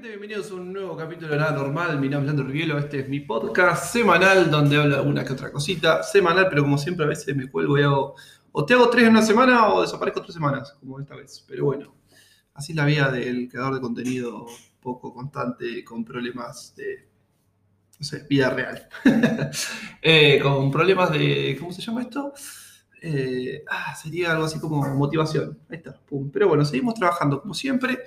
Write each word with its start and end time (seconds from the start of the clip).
bienvenidos 0.00 0.50
a 0.52 0.54
un 0.54 0.72
nuevo 0.72 0.96
capítulo 0.96 1.28
de 1.28 1.38
Nada 1.38 1.50
Normal. 1.52 1.98
Mi 1.98 2.08
nombre 2.08 2.30
es 2.30 2.36
Leandro 2.36 2.46
Rivielo, 2.46 2.78
este 2.78 3.00
es 3.00 3.08
mi 3.08 3.18
podcast 3.18 3.92
semanal 3.92 4.48
donde 4.48 4.76
hablo 4.76 5.02
de 5.02 5.02
una 5.02 5.24
que 5.24 5.32
otra 5.32 5.50
cosita. 5.50 6.04
Semanal, 6.04 6.46
pero 6.48 6.62
como 6.62 6.78
siempre 6.78 7.04
a 7.04 7.08
veces 7.08 7.34
me 7.34 7.50
cuelgo 7.50 7.76
y 7.76 7.82
hago, 7.82 8.14
o 8.52 8.64
te 8.64 8.74
hago 8.74 8.88
tres 8.90 9.04
en 9.06 9.10
una 9.10 9.22
semana 9.22 9.68
o 9.68 9.82
desaparezco 9.82 10.22
tres 10.22 10.34
semanas, 10.34 10.76
como 10.78 11.00
esta 11.00 11.16
vez. 11.16 11.44
Pero 11.48 11.64
bueno, 11.64 11.96
así 12.54 12.72
es 12.72 12.76
la 12.76 12.84
vida 12.84 13.10
del 13.10 13.48
creador 13.48 13.74
de 13.74 13.80
contenido 13.80 14.46
poco 14.80 15.12
constante, 15.12 15.82
con 15.82 16.04
problemas 16.04 16.74
de, 16.76 17.08
no 17.98 18.04
sé, 18.04 18.24
vida 18.28 18.50
real. 18.50 18.88
Eh, 20.00 20.38
con 20.40 20.70
problemas 20.70 21.10
de, 21.10 21.56
¿cómo 21.58 21.72
se 21.72 21.82
llama 21.82 22.02
esto? 22.02 22.32
Eh, 23.02 23.64
ah, 23.68 23.96
sería 23.96 24.30
algo 24.30 24.44
así 24.44 24.60
como 24.60 24.80
motivación. 24.94 25.58
Ahí 25.68 25.78
está, 25.78 25.98
pum. 25.98 26.30
Pero 26.30 26.46
bueno, 26.46 26.64
seguimos 26.64 26.94
trabajando 26.94 27.40
como 27.40 27.52
siempre. 27.52 27.98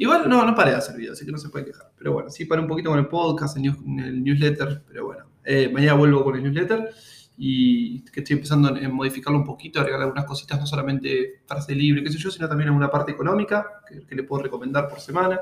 Igual 0.00 0.28
no, 0.28 0.46
no 0.46 0.54
paré 0.54 0.70
de 0.70 0.76
hacer 0.76 0.96
videos, 0.96 1.18
así 1.18 1.26
que 1.26 1.32
no 1.32 1.38
se 1.38 1.48
puede 1.48 1.66
quejar. 1.66 1.90
Pero 1.98 2.12
bueno, 2.12 2.30
sí 2.30 2.44
paré 2.44 2.62
un 2.62 2.68
poquito 2.68 2.90
con 2.90 3.00
el 3.00 3.08
podcast, 3.08 3.56
el, 3.56 3.66
el 3.66 4.22
newsletter, 4.22 4.84
pero 4.86 5.06
bueno, 5.06 5.24
eh, 5.44 5.68
mañana 5.72 5.94
vuelvo 5.94 6.22
con 6.22 6.36
el 6.36 6.44
newsletter 6.44 6.88
y 7.36 8.04
que 8.04 8.20
estoy 8.20 8.34
empezando 8.34 8.68
a 8.68 8.88
modificarlo 8.88 9.40
un 9.40 9.44
poquito, 9.44 9.80
agregar 9.80 10.02
algunas 10.02 10.24
cositas, 10.24 10.60
no 10.60 10.66
solamente 10.68 11.42
frase 11.46 11.74
libre, 11.74 12.04
qué 12.04 12.10
sé 12.12 12.18
yo, 12.18 12.30
sino 12.30 12.48
también 12.48 12.68
alguna 12.68 12.90
parte 12.90 13.10
económica 13.10 13.82
que, 14.08 14.14
le 14.14 14.22
puedo 14.22 14.44
recomendar 14.44 14.88
por 14.88 15.00
semana. 15.00 15.40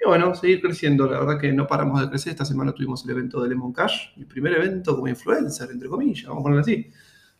Y 0.00 0.06
bueno, 0.06 0.34
seguir 0.34 0.62
creciendo, 0.62 1.06
la 1.10 1.18
verdad 1.18 1.38
que 1.38 1.52
no 1.52 1.66
paramos 1.66 2.00
de 2.00 2.08
crecer. 2.08 2.30
Esta 2.30 2.46
semana 2.46 2.72
tuvimos 2.72 3.04
el 3.04 3.10
evento 3.10 3.42
de 3.42 3.50
Lemon 3.50 3.74
Cash, 3.74 4.16
mi 4.16 4.24
primer 4.24 4.54
evento 4.54 4.94
como 4.94 5.08
influencer, 5.08 5.70
entre 5.70 5.88
comillas, 5.88 6.26
vamos 6.28 6.40
a 6.40 6.44
ponerlo 6.44 6.62
así. 6.62 6.90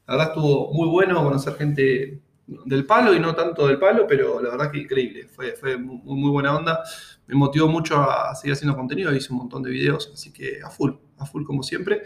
La 0.06 0.16
verdad 0.16 0.34
estuvo 0.34 0.73
muy 0.74 0.88
bueno 0.88 1.23
conocer 1.23 1.54
gente 1.54 2.20
del 2.46 2.86
palo 2.86 3.12
y 3.14 3.18
no 3.18 3.34
tanto 3.34 3.66
del 3.66 3.79
palo, 3.79 4.07
pero 4.07 4.40
la 4.40 4.51
verdad 4.51 4.70
que 4.70 4.79
increíble. 4.79 5.26
Fue, 5.29 5.52
fue 5.52 5.76
muy, 5.76 6.18
muy 6.18 6.30
buena 6.30 6.57
onda. 6.57 6.82
Me 7.26 7.34
motivó 7.34 7.66
mucho 7.68 7.96
a 7.96 8.34
seguir 8.34 8.52
haciendo 8.52 8.76
contenido. 8.76 9.15
Hice 9.15 9.32
un 9.32 9.38
montón 9.38 9.62
de 9.62 9.70
videos, 9.70 10.10
así 10.12 10.32
que 10.32 10.60
a 10.62 10.70
full, 10.70 10.93
a 11.18 11.26
full 11.26 11.45
como 11.45 11.62
siempre. 11.62 12.02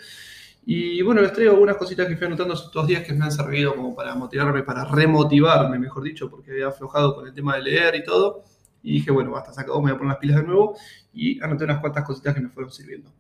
Y 0.64 1.02
bueno, 1.02 1.20
les 1.20 1.32
traigo 1.32 1.52
algunas 1.52 1.76
cositas 1.76 2.06
que 2.06 2.16
fui 2.16 2.26
anotando 2.26 2.54
estos 2.54 2.86
días 2.86 3.02
que 3.02 3.12
me 3.12 3.24
han 3.24 3.32
servido 3.32 3.74
como 3.74 3.94
para 3.94 4.14
motivarme, 4.14 4.62
para 4.62 4.84
remotivarme, 4.84 5.78
mejor 5.78 6.02
dicho, 6.02 6.30
porque 6.30 6.52
había 6.52 6.68
aflojado 6.68 7.14
con 7.14 7.26
el 7.26 7.34
tema 7.34 7.56
de 7.56 7.62
leer 7.62 7.94
y 7.96 8.04
todo. 8.04 8.44
Y 8.82 8.94
dije, 8.94 9.10
bueno, 9.10 9.30
basta, 9.30 9.60
acabó, 9.60 9.82
me 9.82 9.90
voy 9.90 9.96
a 9.96 9.98
poner 9.98 10.12
las 10.12 10.18
pilas 10.18 10.36
de 10.36 10.44
nuevo. 10.44 10.76
Y 11.12 11.42
anoté 11.42 11.64
unas 11.64 11.80
cuantas 11.80 12.04
cositas 12.04 12.34
que 12.34 12.40
me 12.40 12.48
fueron 12.48 12.72
sirviendo. 12.72 13.12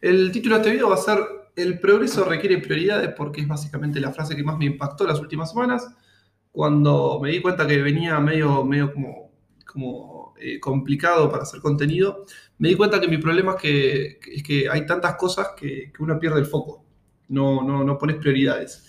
El 0.00 0.30
título 0.30 0.54
de 0.56 0.60
este 0.60 0.72
video 0.72 0.88
va 0.88 0.94
a 0.94 0.98
ser 0.98 1.18
El 1.56 1.80
progreso 1.80 2.24
requiere 2.24 2.58
prioridades, 2.58 3.12
porque 3.16 3.40
es 3.40 3.48
básicamente 3.48 3.98
la 4.00 4.12
frase 4.12 4.36
que 4.36 4.44
más 4.44 4.56
me 4.56 4.66
impactó 4.66 5.04
las 5.06 5.18
últimas 5.18 5.50
semanas 5.50 5.88
cuando 6.52 7.20
me 7.22 7.30
di 7.30 7.40
cuenta 7.40 7.66
que 7.66 7.80
venía 7.80 8.18
medio, 8.20 8.64
medio 8.64 8.92
como, 8.92 9.30
como 9.64 10.34
eh, 10.38 10.58
complicado 10.58 11.30
para 11.30 11.44
hacer 11.44 11.60
contenido, 11.60 12.24
me 12.58 12.68
di 12.68 12.74
cuenta 12.74 13.00
que 13.00 13.08
mi 13.08 13.18
problema 13.18 13.52
es 13.52 13.60
que, 13.60 14.18
es 14.34 14.42
que 14.42 14.68
hay 14.68 14.86
tantas 14.86 15.16
cosas 15.16 15.48
que, 15.56 15.92
que, 15.92 16.02
uno 16.02 16.18
pierde 16.18 16.40
el 16.40 16.46
foco, 16.46 16.84
no, 17.28 17.62
no, 17.62 17.84
no 17.84 17.98
pones 17.98 18.16
prioridades. 18.16 18.84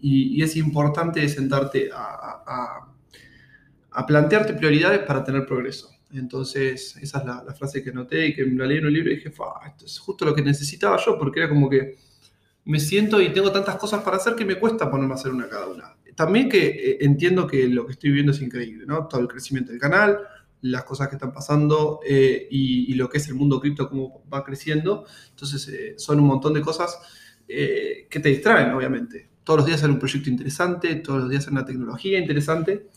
Y, 0.00 0.38
y, 0.38 0.42
es 0.42 0.56
importante 0.56 1.26
sentarte 1.28 1.90
a, 1.92 2.42
a, 2.46 2.94
a, 3.92 4.06
plantearte 4.06 4.52
prioridades 4.52 5.00
para 5.00 5.24
tener 5.24 5.46
progreso. 5.46 5.90
Entonces, 6.12 6.96
esa 6.98 7.18
es 7.18 7.24
la, 7.24 7.42
la 7.44 7.54
frase 7.54 7.82
que 7.82 7.90
anoté 7.90 8.26
y 8.26 8.34
que 8.34 8.44
la 8.44 8.66
leí 8.66 8.78
en 8.78 8.86
un 8.86 8.92
libro 8.92 9.10
y 9.10 9.16
dije, 9.16 9.30
esto 9.30 9.84
es 9.86 9.98
justo 9.98 10.24
lo 10.24 10.34
que 10.34 10.42
necesitaba 10.42 10.98
yo, 11.04 11.18
porque 11.18 11.40
era 11.40 11.48
como 11.48 11.68
que 11.70 11.96
me 12.66 12.78
siento 12.78 13.20
y 13.22 13.32
tengo 13.32 13.50
tantas 13.50 13.76
cosas 13.76 14.02
para 14.02 14.18
hacer 14.18 14.34
que 14.34 14.44
me 14.44 14.56
cuesta 14.56 14.90
ponerme 14.90 15.14
a 15.14 15.16
hacer 15.16 15.32
una 15.32 15.48
cada 15.48 15.66
una 15.66 15.96
también 16.16 16.48
que 16.48 16.66
eh, 16.66 16.98
entiendo 17.02 17.46
que 17.46 17.68
lo 17.68 17.86
que 17.86 17.92
estoy 17.92 18.10
viendo 18.10 18.32
es 18.32 18.40
increíble, 18.40 18.84
¿no? 18.86 19.06
Todo 19.06 19.20
el 19.20 19.28
crecimiento 19.28 19.70
del 19.70 19.80
canal, 19.80 20.18
las 20.62 20.84
cosas 20.84 21.08
que 21.08 21.16
están 21.16 21.32
pasando 21.32 22.00
eh, 22.04 22.48
y, 22.50 22.94
lo 22.94 23.08
que 23.08 23.18
es 23.18 23.28
el 23.28 23.34
mundo 23.34 23.60
cripto, 23.60 23.88
cómo 23.88 24.24
va 24.32 24.42
creciendo. 24.42 25.04
Entonces, 25.30 25.68
eh, 25.68 25.94
son 25.98 26.18
un 26.18 26.26
montón 26.26 26.54
de 26.54 26.62
cosas 26.62 26.98
que 27.46 28.08
te 28.20 28.28
distraen, 28.28 28.72
obviamente. 28.72 29.30
Todos 29.44 29.58
los 29.58 29.66
días 29.66 29.84
hay 29.84 29.90
un 29.90 30.00
proyecto 30.00 30.28
interesante, 30.28 30.96
todos 30.96 31.20
los 31.20 31.30
días 31.30 31.46
hay 31.46 31.52
una 31.52 31.64
tecnología 31.64 32.18
interesante 32.18 32.88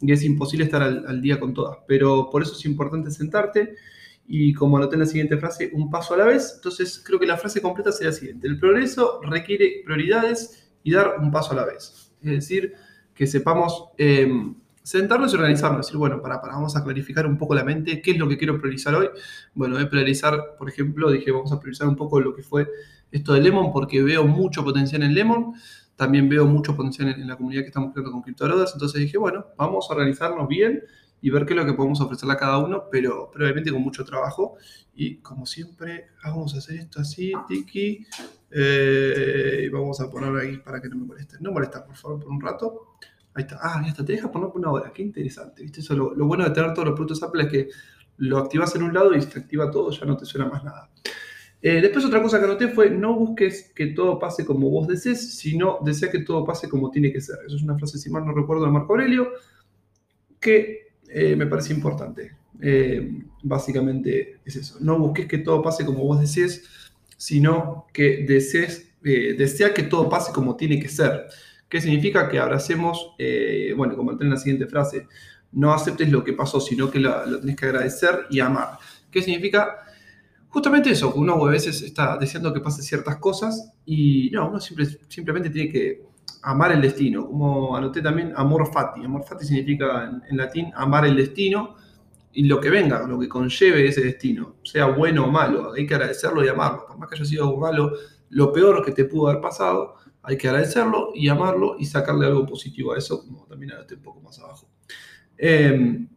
y 0.00 0.10
es 0.10 0.22
imposible 0.22 0.64
estar 0.64 0.80
al, 0.80 1.04
al 1.06 1.20
día 1.20 1.38
con 1.38 1.52
todas. 1.52 1.76
Pero 1.86 2.30
por 2.30 2.40
eso 2.42 2.54
es 2.54 2.64
importante 2.64 3.10
sentarte 3.10 3.74
y 4.26 4.54
como 4.54 4.78
anoté 4.78 4.94
en 4.94 5.00
la 5.00 5.06
siguiente 5.06 5.36
frase, 5.36 5.70
un 5.74 5.90
paso 5.90 6.14
a 6.14 6.16
la 6.16 6.24
vez. 6.24 6.52
Entonces, 6.56 7.02
creo 7.04 7.18
que 7.18 7.26
la 7.26 7.36
frase 7.36 7.60
completa 7.60 7.92
sería 7.92 8.10
la 8.10 8.16
siguiente. 8.16 8.46
El 8.46 8.58
progreso 8.58 9.20
requiere 9.22 9.82
prioridades 9.84 10.70
y 10.82 10.92
dar 10.92 11.16
un 11.18 11.30
paso 11.30 11.52
a 11.52 11.56
la 11.56 11.66
vez. 11.66 12.07
Es 12.22 12.30
decir, 12.30 12.74
que 13.14 13.26
sepamos 13.26 13.86
em, 13.96 14.54
sentarnos 14.82 15.32
y 15.32 15.36
organizarnos, 15.36 15.86
decir, 15.86 15.98
bueno, 15.98 16.22
para, 16.22 16.40
para, 16.40 16.54
vamos 16.54 16.76
a 16.76 16.82
clarificar 16.82 17.26
un 17.26 17.36
poco 17.36 17.54
la 17.54 17.64
mente, 17.64 18.00
¿qué 18.00 18.12
es 18.12 18.18
lo 18.18 18.28
que 18.28 18.38
quiero 18.38 18.58
priorizar 18.58 18.94
hoy? 18.94 19.08
Bueno, 19.54 19.78
a 19.78 19.88
priorizar, 19.88 20.56
por 20.58 20.68
ejemplo, 20.68 21.10
dije, 21.10 21.30
vamos 21.30 21.52
a 21.52 21.60
priorizar 21.60 21.88
un 21.88 21.96
poco 21.96 22.20
lo 22.20 22.34
que 22.34 22.42
fue 22.42 22.68
esto 23.10 23.34
de 23.34 23.40
Lemon, 23.40 23.72
porque 23.72 24.02
veo 24.02 24.24
mucho 24.26 24.64
potencial 24.64 25.02
en 25.02 25.14
Lemon, 25.14 25.54
también 25.96 26.28
veo 26.28 26.46
mucho 26.46 26.76
potencial 26.76 27.08
en, 27.08 27.26
la 27.26 27.36
comunidad 27.36 27.62
que 27.62 27.68
estamos 27.68 27.92
creando 27.92 28.12
con 28.12 28.22
CryptoBrothers, 28.22 28.72
entonces 28.74 29.00
dije, 29.00 29.18
bueno, 29.18 29.46
vamos 29.56 29.86
a 29.90 29.94
organizarnos 29.94 30.46
bien 30.48 30.82
y 31.20 31.30
ver 31.30 31.44
qué 31.44 31.54
es 31.54 31.58
lo 31.58 31.66
que 31.66 31.72
podemos 31.72 32.00
ofrecerle 32.00 32.34
a 32.34 32.36
cada 32.36 32.58
uno, 32.58 32.84
pero, 32.90 33.30
obviamente 33.34 33.72
con 33.72 33.82
mucho 33.82 34.04
trabajo. 34.04 34.56
Y 34.94 35.16
como 35.16 35.46
siempre, 35.46 36.06
vamos 36.22 36.54
a 36.54 36.58
hacer 36.58 36.76
esto 36.76 37.00
así, 37.00 37.32
tiki, 37.48 38.06
eh, 38.50 39.64
y 39.64 39.68
vamos 39.68 40.00
a 40.00 40.10
ponerlo 40.10 40.40
ahí 40.40 40.58
para 40.58 40.80
que 40.80 40.88
no 40.88 40.96
me 40.96 41.06
moleste. 41.06 41.36
No 41.40 41.52
molesta, 41.52 41.84
por 41.84 41.96
favor, 41.96 42.20
por 42.20 42.30
un 42.30 42.40
rato. 42.40 42.96
Ahí 43.34 43.42
está. 43.42 43.58
Ah, 43.60 43.80
ya 43.82 43.90
está. 43.90 44.04
Te 44.04 44.12
deja 44.12 44.30
poner 44.30 44.48
por 44.48 44.58
una 44.58 44.70
hora. 44.70 44.92
Qué 44.92 45.02
interesante. 45.02 45.62
¿Viste? 45.62 45.80
Eso, 45.80 45.94
lo, 45.94 46.26
bueno 46.26 46.44
de 46.44 46.50
tener 46.50 46.72
todos 46.72 46.88
los 46.88 46.94
productos 46.94 47.22
Apple 47.22 47.44
es 47.44 47.48
que 47.48 47.68
lo 48.18 48.38
activas 48.38 48.74
en 48.74 48.82
un 48.82 48.92
lado 48.92 49.14
y 49.14 49.22
se 49.22 49.38
activa 49.38 49.70
todo, 49.70 49.90
ya 49.92 50.04
no 50.04 50.16
te 50.16 50.24
suena 50.24 50.48
más 50.48 50.64
nada. 50.64 50.90
Eh, 51.60 51.80
después 51.80 52.04
otra 52.04 52.22
cosa 52.22 52.38
que 52.38 52.46
anoté 52.46 52.68
fue, 52.68 52.90
no 52.90 53.14
busques 53.14 53.72
que 53.74 53.88
todo 53.88 54.18
pase 54.18 54.44
como 54.44 54.70
vos 54.70 54.88
desees, 54.88 55.36
sino 55.36 55.78
desea 55.84 56.10
que 56.10 56.20
todo 56.20 56.44
pase 56.44 56.68
como 56.68 56.90
tiene 56.90 57.12
que 57.12 57.20
ser. 57.20 57.36
Eso 57.46 57.56
es 57.56 57.62
una 57.62 57.76
frase, 57.76 57.98
si 57.98 58.10
mal 58.10 58.24
no 58.24 58.32
recuerdo, 58.32 58.64
de 58.64 58.72
Marco 58.72 58.92
Aurelio, 58.92 59.28
que 60.40 60.88
eh, 61.08 61.36
me 61.36 61.46
parece 61.46 61.72
importante. 61.72 62.36
básicamente 63.44 64.40
es 64.44 64.56
eso. 64.56 64.78
No 64.80 64.98
busques 64.98 65.26
que 65.26 65.38
todo 65.38 65.62
pase 65.62 65.84
como 65.84 66.02
vos 66.02 66.20
desees, 66.20 66.64
sino 67.18 67.86
que 67.92 68.24
desees, 68.26 68.90
eh, 69.04 69.34
desea 69.36 69.74
que 69.74 69.82
todo 69.82 70.08
pase 70.08 70.32
como 70.32 70.56
tiene 70.56 70.80
que 70.80 70.88
ser. 70.88 71.26
¿Qué 71.68 71.82
significa? 71.82 72.28
Que 72.30 72.38
abracemos, 72.38 73.14
eh, 73.18 73.74
bueno, 73.76 73.94
como 73.96 74.12
entré 74.12 74.24
en 74.26 74.30
la 74.30 74.38
siguiente 74.38 74.66
frase, 74.66 75.06
no 75.52 75.74
aceptes 75.74 76.10
lo 76.10 76.24
que 76.24 76.32
pasó, 76.32 76.60
sino 76.60 76.90
que 76.90 77.00
lo, 77.00 77.26
lo 77.26 77.40
tenés 77.40 77.56
que 77.56 77.66
agradecer 77.66 78.26
y 78.30 78.40
amar. 78.40 78.78
¿Qué 79.10 79.20
significa? 79.20 79.84
Justamente 80.48 80.90
eso, 80.90 81.12
uno 81.14 81.44
a 81.46 81.50
veces 81.50 81.82
está 81.82 82.16
deseando 82.16 82.54
que 82.54 82.60
pase 82.60 82.82
ciertas 82.82 83.16
cosas 83.16 83.70
y 83.84 84.30
no, 84.32 84.48
uno 84.48 84.60
simplemente 84.60 85.50
tiene 85.50 85.70
que 85.70 86.02
amar 86.42 86.72
el 86.72 86.80
destino. 86.80 87.26
Como 87.26 87.76
anoté 87.76 88.00
también, 88.00 88.32
amor 88.34 88.72
fati. 88.72 89.04
Amor 89.04 89.24
fati 89.24 89.44
significa 89.44 90.22
en 90.30 90.36
latín 90.36 90.70
amar 90.74 91.04
el 91.04 91.16
destino 91.16 91.76
y 92.38 92.44
lo 92.44 92.60
que 92.60 92.70
venga, 92.70 93.04
lo 93.04 93.18
que 93.18 93.28
conlleve 93.28 93.88
ese 93.88 94.00
destino, 94.00 94.58
sea 94.62 94.86
bueno 94.86 95.24
o 95.24 95.28
malo, 95.28 95.72
hay 95.72 95.84
que 95.84 95.94
agradecerlo 95.96 96.44
y 96.44 96.48
amarlo. 96.48 96.86
Por 96.86 96.96
más 96.96 97.08
que 97.08 97.16
haya 97.16 97.24
sido 97.24 97.42
algo 97.46 97.58
malo, 97.58 97.90
lo 98.30 98.52
peor 98.52 98.84
que 98.84 98.92
te 98.92 99.06
pudo 99.06 99.26
haber 99.26 99.42
pasado, 99.42 99.96
hay 100.22 100.38
que 100.38 100.46
agradecerlo 100.46 101.10
y 101.16 101.28
amarlo 101.28 101.74
y 101.80 101.86
sacarle 101.86 102.26
algo 102.26 102.46
positivo 102.46 102.92
a 102.92 102.98
eso, 102.98 103.24
como 103.24 103.44
también 103.46 103.72
anoté 103.72 103.96
un 103.96 104.02
poco 104.02 104.20
más 104.20 104.38
abajo. 104.38 104.70
Em, 105.36 106.08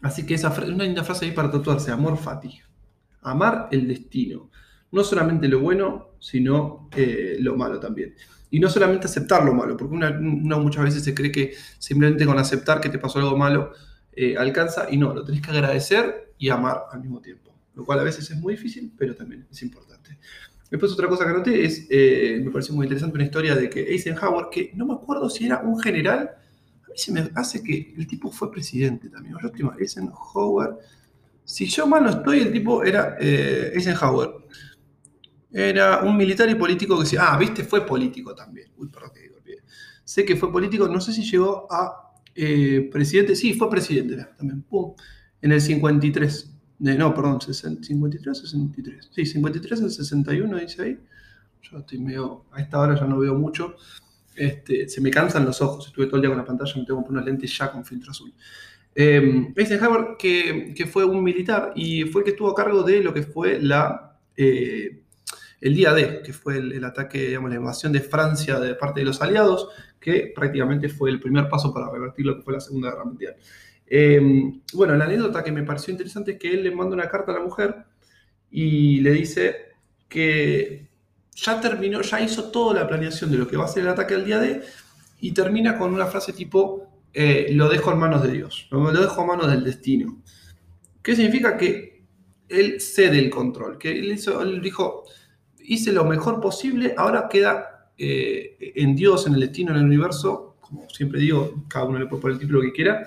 así 0.00 0.24
que 0.24 0.32
esa 0.32 0.48
una 0.66 0.84
linda 0.84 1.04
frase 1.04 1.26
ahí 1.26 1.32
para 1.32 1.50
tatuarse, 1.50 1.90
amor 1.90 2.16
fati. 2.16 2.58
Amar 3.20 3.68
el 3.70 3.86
destino. 3.86 4.50
No 4.90 5.04
solamente 5.04 5.46
lo 5.46 5.60
bueno, 5.60 6.14
sino 6.20 6.88
eh, 6.96 7.36
lo 7.38 7.54
malo 7.54 7.78
también. 7.78 8.14
Y 8.50 8.60
no 8.60 8.70
solamente 8.70 9.08
aceptar 9.08 9.44
lo 9.44 9.52
malo, 9.52 9.76
porque 9.76 9.94
uno 9.94 10.58
muchas 10.58 10.84
veces 10.84 11.04
se 11.04 11.14
cree 11.14 11.30
que 11.30 11.52
simplemente 11.78 12.24
con 12.24 12.38
aceptar 12.38 12.80
que 12.80 12.88
te 12.88 12.98
pasó 12.98 13.18
algo 13.18 13.36
malo, 13.36 13.72
eh, 14.12 14.36
alcanza 14.36 14.88
y 14.90 14.96
no, 14.96 15.14
lo 15.14 15.24
tenés 15.24 15.40
que 15.40 15.50
agradecer 15.50 16.34
y 16.38 16.48
amar 16.48 16.84
al 16.90 17.00
mismo 17.00 17.20
tiempo, 17.20 17.54
lo 17.74 17.84
cual 17.84 18.00
a 18.00 18.02
veces 18.02 18.30
es 18.30 18.36
muy 18.36 18.54
difícil, 18.54 18.92
pero 18.96 19.14
también 19.14 19.46
es 19.50 19.62
importante. 19.62 20.18
Después 20.70 20.92
otra 20.92 21.08
cosa 21.08 21.24
que 21.24 21.30
anoté 21.30 21.64
es, 21.64 21.86
eh, 21.90 22.40
me 22.44 22.50
pareció 22.50 22.74
muy 22.74 22.86
interesante 22.86 23.16
una 23.16 23.24
historia 23.24 23.56
de 23.56 23.68
que 23.68 23.80
Eisenhower, 23.80 24.46
que 24.50 24.70
no 24.74 24.86
me 24.86 24.94
acuerdo 24.94 25.28
si 25.28 25.46
era 25.46 25.60
un 25.60 25.80
general, 25.80 26.30
a 26.84 26.88
mí 26.88 26.96
se 26.96 27.12
me 27.12 27.30
hace 27.34 27.62
que 27.62 27.92
el 27.96 28.06
tipo 28.06 28.30
fue 28.30 28.50
presidente 28.50 29.08
también. 29.08 29.34
Última, 29.42 29.74
Eisenhower, 29.78 30.76
si 31.44 31.66
yo 31.66 31.86
mal 31.86 32.04
no 32.04 32.10
estoy, 32.10 32.40
el 32.40 32.52
tipo 32.52 32.84
era 32.84 33.16
eh, 33.20 33.72
Eisenhower. 33.74 34.30
Era 35.52 36.02
un 36.04 36.16
militar 36.16 36.48
y 36.48 36.54
político 36.54 36.94
que 36.96 37.02
decía, 37.02 37.32
ah, 37.32 37.36
viste, 37.36 37.64
fue 37.64 37.84
político 37.84 38.34
también. 38.36 38.68
Uy, 38.76 38.88
perdón 38.88 39.10
que 39.12 39.22
digo, 39.22 39.36
Sé 40.04 40.24
que 40.24 40.36
fue 40.36 40.50
político, 40.50 40.88
no 40.88 41.00
sé 41.00 41.12
si 41.12 41.22
llegó 41.22 41.66
a 41.70 42.09
eh, 42.42 42.88
presidente, 42.90 43.36
sí, 43.36 43.52
fue 43.52 43.68
presidente 43.68 44.16
también, 44.38 44.64
en 45.42 45.52
el 45.52 45.60
53. 45.60 46.50
no, 46.78 47.14
perdón, 47.14 47.38
53 47.42 48.28
o 48.28 48.34
63. 48.34 49.10
Sí, 49.12 49.26
53 49.26 49.82
al 49.82 49.90
61 49.90 50.58
dice 50.58 50.82
ahí. 50.82 50.98
Yo 51.60 51.78
estoy 51.78 51.98
medio, 51.98 52.46
a 52.52 52.62
esta 52.62 52.78
hora 52.80 52.98
ya 52.98 53.04
no 53.04 53.18
veo 53.18 53.34
mucho. 53.34 53.76
Este, 54.34 54.88
se 54.88 55.02
me 55.02 55.10
cansan 55.10 55.44
los 55.44 55.60
ojos, 55.60 55.88
estuve 55.88 56.06
todo 56.06 56.16
el 56.16 56.22
día 56.22 56.30
con 56.30 56.38
la 56.38 56.44
pantalla, 56.46 56.72
me 56.76 56.86
tengo 56.86 57.00
que 57.00 57.08
poner 57.08 57.22
unas 57.22 57.26
lentes 57.26 57.58
ya 57.58 57.70
con 57.70 57.84
filtro 57.84 58.10
azul. 58.10 58.32
Eh, 58.94 59.52
Eisenhower, 59.54 60.16
que, 60.18 60.72
que, 60.74 60.86
fue 60.86 61.04
un 61.04 61.22
militar 61.22 61.72
y 61.76 62.04
fue 62.04 62.22
el 62.22 62.24
que 62.24 62.30
estuvo 62.30 62.48
a 62.48 62.54
cargo 62.54 62.82
de 62.82 63.02
lo 63.02 63.12
que 63.12 63.22
fue 63.22 63.60
la, 63.60 64.18
eh, 64.34 65.02
el 65.60 65.74
día 65.74 65.92
D, 65.92 66.22
que 66.24 66.32
fue 66.32 66.56
el, 66.56 66.72
el, 66.72 66.84
ataque, 66.84 67.28
digamos, 67.28 67.50
la 67.50 67.56
invasión 67.56 67.92
de 67.92 68.00
Francia 68.00 68.58
de 68.58 68.74
parte 68.74 69.00
de 69.00 69.06
los 69.06 69.20
aliados, 69.20 69.68
que 70.00 70.32
prácticamente 70.34 70.88
fue 70.88 71.10
el 71.10 71.20
primer 71.20 71.48
paso 71.48 71.72
para 71.72 71.90
revertir 71.90 72.26
lo 72.26 72.36
que 72.36 72.42
fue 72.42 72.54
la 72.54 72.60
Segunda 72.60 72.90
Guerra 72.90 73.04
Mundial. 73.04 73.36
Eh, 73.86 74.20
bueno, 74.72 74.96
la 74.96 75.04
anécdota 75.04 75.44
que 75.44 75.52
me 75.52 75.64
pareció 75.64 75.92
interesante 75.92 76.32
es 76.32 76.38
que 76.38 76.52
él 76.52 76.62
le 76.62 76.70
manda 76.70 76.94
una 76.94 77.08
carta 77.08 77.32
a 77.32 77.34
la 77.34 77.40
mujer 77.40 77.74
y 78.50 79.00
le 79.00 79.10
dice 79.12 79.56
que 80.08 80.88
ya 81.34 81.60
terminó, 81.60 82.00
ya 82.00 82.20
hizo 82.20 82.50
toda 82.50 82.80
la 82.80 82.88
planeación 82.88 83.30
de 83.30 83.38
lo 83.38 83.46
que 83.46 83.56
va 83.56 83.64
a 83.64 83.68
ser 83.68 83.82
el 83.82 83.90
ataque 83.90 84.14
al 84.14 84.24
día 84.24 84.38
D 84.38 84.62
y 85.20 85.32
termina 85.32 85.76
con 85.76 85.92
una 85.92 86.06
frase 86.06 86.32
tipo, 86.32 86.88
eh, 87.12 87.48
lo 87.52 87.68
dejo 87.68 87.92
en 87.92 87.98
manos 87.98 88.22
de 88.22 88.32
Dios, 88.32 88.68
lo 88.70 88.92
dejo 88.92 89.20
en 89.20 89.26
manos 89.26 89.50
del 89.50 89.64
destino. 89.64 90.22
¿Qué 91.02 91.14
significa? 91.16 91.56
Que 91.56 92.04
él 92.48 92.80
cede 92.80 93.18
el 93.18 93.30
control, 93.30 93.78
que 93.78 93.90
él, 93.90 94.12
hizo, 94.12 94.42
él 94.42 94.60
dijo, 94.60 95.04
hice 95.58 95.92
lo 95.92 96.04
mejor 96.04 96.40
posible, 96.40 96.94
ahora 96.96 97.28
queda 97.28 97.69
eh, 98.02 98.72
en 98.76 98.96
Dios, 98.96 99.26
en 99.26 99.34
el 99.34 99.40
destino, 99.40 99.72
en 99.72 99.78
el 99.78 99.84
universo, 99.84 100.56
como 100.58 100.88
siempre 100.88 101.20
digo, 101.20 101.64
cada 101.68 101.84
uno 101.84 101.98
le 101.98 102.06
puede 102.06 102.22
poner 102.22 102.34
el 102.36 102.40
título 102.40 102.62
que 102.62 102.72
quiera, 102.72 103.06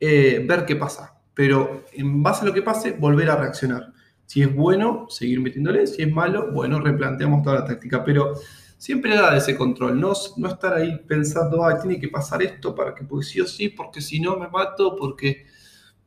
eh, 0.00 0.42
ver 0.48 0.64
qué 0.64 0.76
pasa. 0.76 1.20
Pero 1.34 1.84
en 1.92 2.22
base 2.22 2.42
a 2.42 2.46
lo 2.46 2.54
que 2.54 2.62
pase, 2.62 2.92
volver 2.92 3.28
a 3.28 3.36
reaccionar. 3.36 3.92
Si 4.24 4.40
es 4.40 4.54
bueno, 4.54 5.06
seguir 5.10 5.40
metiéndole. 5.40 5.86
Si 5.86 6.02
es 6.02 6.10
malo, 6.10 6.50
bueno, 6.52 6.80
replanteamos 6.80 7.42
toda 7.42 7.60
la 7.60 7.64
táctica. 7.66 8.02
Pero 8.02 8.34
siempre 8.78 9.14
da 9.14 9.36
ese 9.36 9.56
control, 9.56 10.00
no, 10.00 10.14
no 10.38 10.48
estar 10.48 10.72
ahí 10.72 11.00
pensando, 11.06 11.64
ah, 11.64 11.78
tiene 11.78 12.00
que 12.00 12.08
pasar 12.08 12.42
esto 12.42 12.74
para 12.74 12.94
que, 12.94 13.04
porque 13.04 13.26
sí 13.26 13.40
o 13.40 13.46
sí, 13.46 13.68
porque 13.68 14.00
si 14.00 14.20
no 14.20 14.38
me 14.38 14.48
mato, 14.48 14.96
porque... 14.96 15.46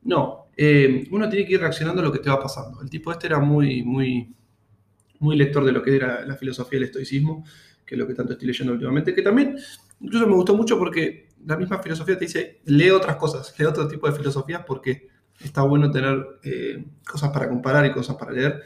No, 0.04 0.48
eh, 0.56 1.06
uno 1.12 1.28
tiene 1.28 1.46
que 1.46 1.54
ir 1.54 1.60
reaccionando 1.60 2.02
a 2.02 2.04
lo 2.04 2.10
que 2.10 2.18
te 2.18 2.28
va 2.28 2.40
pasando. 2.40 2.82
El 2.82 2.90
tipo 2.90 3.12
este 3.12 3.28
era 3.28 3.38
muy, 3.38 3.84
muy, 3.84 4.34
muy 5.20 5.36
lector 5.36 5.64
de 5.64 5.70
lo 5.70 5.82
que 5.82 5.94
era 5.94 6.26
la 6.26 6.34
filosofía 6.34 6.80
del 6.80 6.88
estoicismo, 6.88 7.44
que 7.92 7.96
es 7.96 7.98
lo 7.98 8.06
que 8.06 8.14
tanto 8.14 8.32
estoy 8.32 8.48
leyendo 8.48 8.72
últimamente, 8.72 9.14
que 9.14 9.20
también 9.20 9.54
incluso 10.00 10.26
me 10.26 10.32
gustó 10.32 10.56
mucho 10.56 10.78
porque 10.78 11.28
la 11.44 11.58
misma 11.58 11.78
filosofía 11.82 12.16
te 12.16 12.24
dice, 12.24 12.62
lee 12.64 12.88
otras 12.88 13.16
cosas, 13.16 13.54
lee 13.58 13.66
otro 13.66 13.86
tipo 13.86 14.06
de 14.06 14.16
filosofías 14.16 14.62
porque 14.66 15.08
está 15.44 15.60
bueno 15.60 15.90
tener 15.90 16.38
eh, 16.42 16.86
cosas 17.06 17.30
para 17.30 17.50
comparar 17.50 17.84
y 17.84 17.92
cosas 17.92 18.16
para 18.16 18.32
leer 18.32 18.62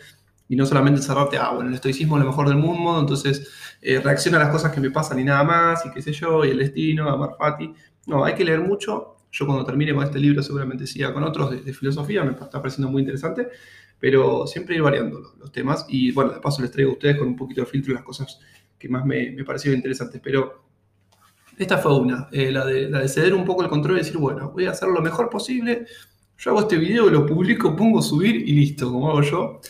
y 0.48 0.54
no 0.54 0.64
solamente 0.64 1.02
cerrarte, 1.02 1.38
ah, 1.38 1.50
bueno, 1.54 1.70
el 1.70 1.74
estoicismo 1.74 2.16
es 2.16 2.22
lo 2.22 2.30
mejor 2.30 2.48
del 2.48 2.58
mundo, 2.58 3.00
entonces 3.00 3.50
eh, 3.82 3.98
reacciona 3.98 4.36
a 4.36 4.44
las 4.44 4.50
cosas 4.50 4.72
que 4.72 4.80
me 4.80 4.92
pasan 4.92 5.18
y 5.18 5.24
nada 5.24 5.42
más, 5.42 5.84
y 5.84 5.90
qué 5.90 6.00
sé 6.00 6.12
yo, 6.12 6.44
y 6.44 6.50
el 6.50 6.58
destino, 6.58 7.10
amar 7.10 7.30
fati. 7.36 7.74
No, 8.06 8.24
hay 8.24 8.34
que 8.36 8.44
leer 8.44 8.60
mucho. 8.60 9.16
Yo 9.32 9.44
cuando 9.44 9.64
termine 9.64 9.92
con 9.92 10.04
este 10.04 10.20
libro 10.20 10.40
seguramente 10.44 10.86
siga 10.86 11.12
con 11.12 11.24
otros 11.24 11.64
de, 11.64 11.72
filosofía, 11.72 12.22
me 12.22 12.30
está 12.30 12.62
pareciendo 12.62 12.88
muy 12.88 13.02
interesante, 13.02 13.48
pero 13.98 14.46
siempre 14.46 14.76
ir 14.76 14.82
variando 14.82 15.18
los, 15.18 15.36
los, 15.36 15.50
temas 15.50 15.84
y 15.88 16.12
bueno, 16.12 16.30
de 16.30 16.38
paso 16.38 16.62
les 16.62 16.70
traigo 16.70 16.92
a 16.92 16.94
ustedes 16.94 17.18
con 17.18 17.26
un 17.26 17.36
poquito 17.36 17.62
de 17.62 17.66
filtro 17.66 17.92
las 17.92 18.04
cosas 18.04 18.38
que 18.78 18.88
más 18.88 19.04
me, 19.04 19.30
me 19.30 19.44
parecieron 19.44 19.76
interesantes, 19.76 20.20
pero 20.22 20.66
esta 21.56 21.78
fue 21.78 21.98
una, 21.98 22.28
eh, 22.32 22.50
la, 22.50 22.66
de, 22.66 22.90
la 22.90 23.00
de 23.00 23.08
ceder 23.08 23.34
un 23.34 23.44
poco 23.44 23.62
el 23.62 23.68
control 23.68 23.96
y 23.96 24.00
decir, 24.00 24.18
bueno, 24.18 24.50
voy 24.50 24.66
a 24.66 24.72
hacer 24.72 24.88
lo 24.88 25.00
mejor 25.00 25.30
posible, 25.30 25.86
yo 26.38 26.50
hago 26.50 26.60
este 26.60 26.76
video, 26.76 27.08
lo 27.08 27.24
publico, 27.24 27.74
pongo 27.74 28.02
subir 28.02 28.36
y 28.36 28.52
listo, 28.52 28.92
como 28.92 29.10
hago 29.10 29.22
yo. 29.22 29.60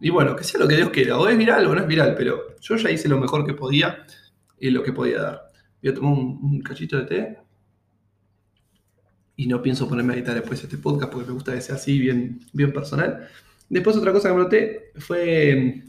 Y 0.00 0.10
bueno, 0.10 0.34
que 0.34 0.44
sea 0.44 0.60
lo 0.60 0.68
que 0.68 0.76
Dios 0.76 0.90
quiera, 0.90 1.18
o 1.18 1.28
es 1.28 1.38
viral 1.38 1.66
o 1.66 1.74
no 1.74 1.80
es 1.80 1.86
viral, 1.86 2.14
pero 2.16 2.56
yo 2.60 2.76
ya 2.76 2.90
hice 2.90 3.08
lo 3.08 3.18
mejor 3.18 3.46
que 3.46 3.54
podía 3.54 4.04
y 4.58 4.70
lo 4.70 4.82
que 4.82 4.92
podía 4.92 5.22
dar. 5.22 5.42
Voy 5.80 5.90
a 5.90 5.94
tomar 5.94 6.12
un, 6.12 6.60
cachito 6.60 6.96
de 6.98 7.04
té 7.04 7.38
y 9.36 9.46
no 9.46 9.62
pienso 9.62 9.88
ponerme 9.88 10.14
a 10.14 10.16
editar 10.16 10.34
después 10.34 10.62
este 10.62 10.78
podcast 10.78 11.12
porque 11.12 11.28
me 11.28 11.34
gusta 11.34 11.54
que 11.54 11.60
sea 11.60 11.76
así, 11.76 11.98
bien, 11.98 12.40
bien 12.52 12.72
personal. 12.72 13.28
Después 13.68 13.96
otra 13.96 14.12
cosa 14.12 14.30
que 14.30 14.36
noté 14.36 14.92
fue, 14.96 15.84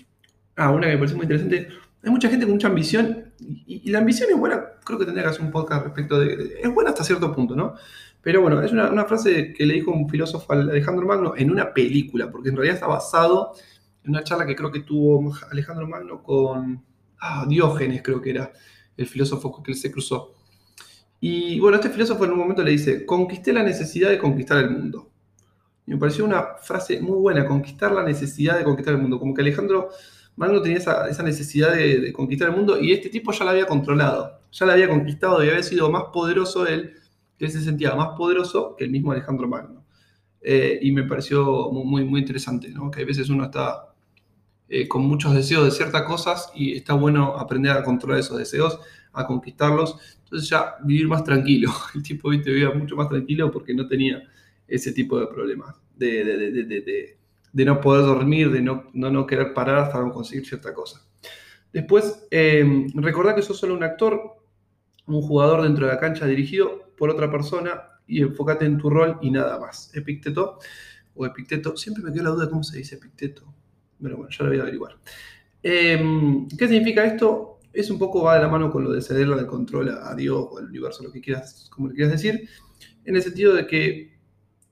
ah, 0.56 0.72
una 0.72 0.88
que 0.88 0.94
me 0.94 0.98
pareció 0.98 1.18
muy 1.18 1.24
interesante, 1.24 1.70
hay 2.04 2.12
mucha 2.12 2.30
gente 2.30 2.46
con 2.46 2.54
mucha 2.54 2.68
ambición 2.68 3.34
y, 3.40 3.90
la 3.90 4.00
ambición 4.00 4.30
es 4.30 4.38
buena, 4.38 4.64
creo 4.84 5.00
que 5.00 5.06
tendría 5.06 5.24
que 5.24 5.32
hacer 5.32 5.42
un 5.42 5.52
podcast 5.52 5.84
respecto 5.84 6.20
de, 6.20 6.60
es 6.62 6.74
buena 6.74 6.92
hasta 6.92 7.04
cierto 7.04 7.34
punto, 7.34 7.56
¿no? 7.56 7.76
Pero 8.22 8.42
bueno, 8.42 8.62
es 8.62 8.72
una, 8.72 8.90
una 8.92 9.06
frase 9.06 9.54
que 9.54 9.66
le 9.66 9.76
dijo 9.76 9.92
un 9.92 10.10
filósofo 10.10 10.52
Alejandro 10.52 11.06
Magno 11.08 11.34
en 11.38 11.52
una 11.52 11.74
película, 11.74 12.30
porque 12.30 12.50
en 12.50 12.56
realidad 12.56 12.76
está 12.76 12.88
basado 12.88 13.54
en 14.04 14.12
una 14.12 14.24
charla 14.24 14.46
que 14.46 14.56
creo 14.56 14.72
que 14.72 14.82
tuvo 14.82 15.34
Alejandro 15.52 15.88
Magno 15.88 16.22
con 16.22 16.84
ah, 17.20 17.46
Diógenes, 17.48 18.02
creo 18.04 18.22
que 18.22 18.32
era 18.32 18.52
el 18.98 19.08
filósofo 19.08 19.64
que 19.64 19.72
él 19.72 19.78
se 19.78 19.92
cruzó. 19.92 20.36
Y 21.22 21.60
bueno, 21.60 21.78
este 21.78 21.90
filósofo 21.90 22.26
en 22.26 22.32
un 22.32 22.38
momento 22.40 22.64
le 22.64 22.72
dice, 22.72 23.06
conquisté 23.06 23.52
la 23.52 23.64
necesidad 23.64 24.10
de 24.10 24.18
conquistar 24.18 24.58
el 24.64 24.72
mundo. 24.72 25.12
Y 25.86 25.92
me 25.92 25.98
pareció 25.98 26.24
una 26.24 26.56
frase 26.62 27.02
muy 27.02 27.18
buena, 27.18 27.46
conquistar 27.46 27.92
la 27.92 28.04
necesidad 28.04 28.58
de 28.58 28.64
conquistar 28.64 28.94
el 28.94 29.02
mundo. 29.02 29.20
Como 29.20 29.34
que 29.34 29.42
Alejandro 29.42 29.90
Magno 30.40 30.62
tenía 30.62 30.78
esa, 30.78 31.22
necesidad 31.22 31.74
de, 31.74 32.14
conquistar 32.14 32.48
el 32.48 32.56
mundo 32.56 32.80
y 32.80 32.94
este 32.94 33.10
tipo 33.10 33.34
ya 33.34 33.44
la 33.44 33.52
había 33.52 33.66
controlado, 33.66 34.40
ya 34.54 34.66
la 34.66 34.72
había 34.72 34.88
conquistado 34.88 35.44
y 35.44 35.50
había 35.50 35.62
sido 35.62 35.92
más 35.92 36.04
poderoso 36.14 36.66
él, 36.66 36.94
que 37.38 37.46
él 37.46 37.52
se 37.52 37.62
sentía 37.62 37.94
más 37.94 38.18
poderoso 38.18 38.74
que 38.78 38.86
el 38.86 38.90
mismo 38.90 39.12
Alejandro 39.12 39.50
Magno. 39.50 39.84
Eh, 40.40 40.80
y 40.82 40.94
me 40.94 41.04
pareció 41.04 41.70
muy, 41.72 42.06
muy 42.06 42.22
interesante, 42.22 42.70
¿no? 42.70 42.90
que 42.90 43.02
a 43.02 43.06
veces 43.06 43.30
uno 43.30 43.44
está 43.44 43.94
eh, 44.70 44.88
con 44.88 45.02
muchos 45.02 45.34
deseos 45.34 45.66
de 45.66 45.72
ciertas 45.72 46.04
cosas 46.04 46.50
y 46.56 46.74
está 46.78 46.94
bueno 46.94 47.38
aprender 47.38 47.74
a 47.74 47.84
controlar 47.84 48.22
esos 48.22 48.38
deseos, 48.38 48.80
a 49.12 49.28
conquistarlos. 49.28 49.98
Entonces 50.24 50.48
ya 50.48 50.76
vivir 50.86 51.10
más 51.10 51.26
tranquilo. 51.26 51.70
El 51.94 52.02
tipo 52.02 52.30
¿viste? 52.30 52.50
vivía 52.50 52.70
mucho 52.70 52.96
más 52.96 53.10
tranquilo 53.10 53.52
porque 53.52 53.74
no 53.74 53.86
tenía 53.90 54.24
ese 54.70 54.94
tipo 54.94 55.20
de 55.20 55.28
problemas, 55.28 55.76
de, 55.98 57.18
de 57.52 57.66
no 57.66 57.82
poder 57.82 58.06
dormir, 58.06 58.52
de 58.52 58.62
no, 58.62 58.86
no, 58.94 59.10
no, 59.10 59.26
querer 59.26 59.54
parar 59.54 59.80
hasta 59.80 60.02
conseguir 60.12 60.46
cierta 60.46 60.74
cosa. 60.74 61.06
Después, 61.74 62.28
eh, 62.32 62.88
recordar 62.96 63.36
que 63.36 63.42
sos 63.42 63.58
solo 63.58 63.76
un 63.76 63.84
actor, 63.84 64.38
un 65.06 65.22
jugador 65.22 65.62
dentro 65.64 65.86
de 65.88 65.94
la 65.94 66.00
cancha 66.00 66.26
dirigido 66.26 66.94
por 66.98 67.10
otra 67.10 67.32
persona 67.32 67.82
y 68.08 68.22
enfócate 68.22 68.66
en 68.66 68.78
tu 68.78 68.90
rol 68.90 69.18
y 69.22 69.32
nada 69.32 69.60
más. 69.60 69.96
Epicteto 69.96 70.60
o 71.16 71.26
Epicteto, 71.26 71.78
siempre 71.78 72.04
me 72.04 72.12
queda 72.12 72.24
la 72.24 72.30
duda 72.32 72.46
de 72.46 72.52
cómo 72.52 72.64
se 72.64 72.78
dice 72.78 72.96
Epicteto. 72.96 73.54
Pero 74.02 74.18
bueno, 74.18 74.32
ya 74.32 74.44
lo 74.44 74.50
voy 74.50 74.60
a 74.60 74.62
averiguar. 74.64 74.98
Eh, 75.62 76.46
¿Qué 76.58 76.68
significa 76.68 77.04
esto? 77.06 77.60
Es 77.74 77.90
un 77.92 78.00
poco 78.00 78.24
va 78.24 78.36
de 78.36 78.42
la 78.42 78.48
mano 78.48 78.72
con 78.72 78.84
lo 78.84 78.92
de 78.92 79.02
cederle 79.02 79.36
el 79.36 79.46
control 79.46 79.90
a 79.90 80.16
Dios 80.16 80.48
o 80.50 80.58
al 80.58 80.66
universo, 80.66 81.04
lo 81.04 81.12
que 81.12 81.22
quieras, 81.22 81.70
como 81.70 81.90
le 81.90 81.96
quieras 81.96 82.14
decir, 82.14 82.50
en 83.06 83.16
el 83.16 83.22
sentido 83.22 83.54
de 83.54 83.68
que 83.68 84.19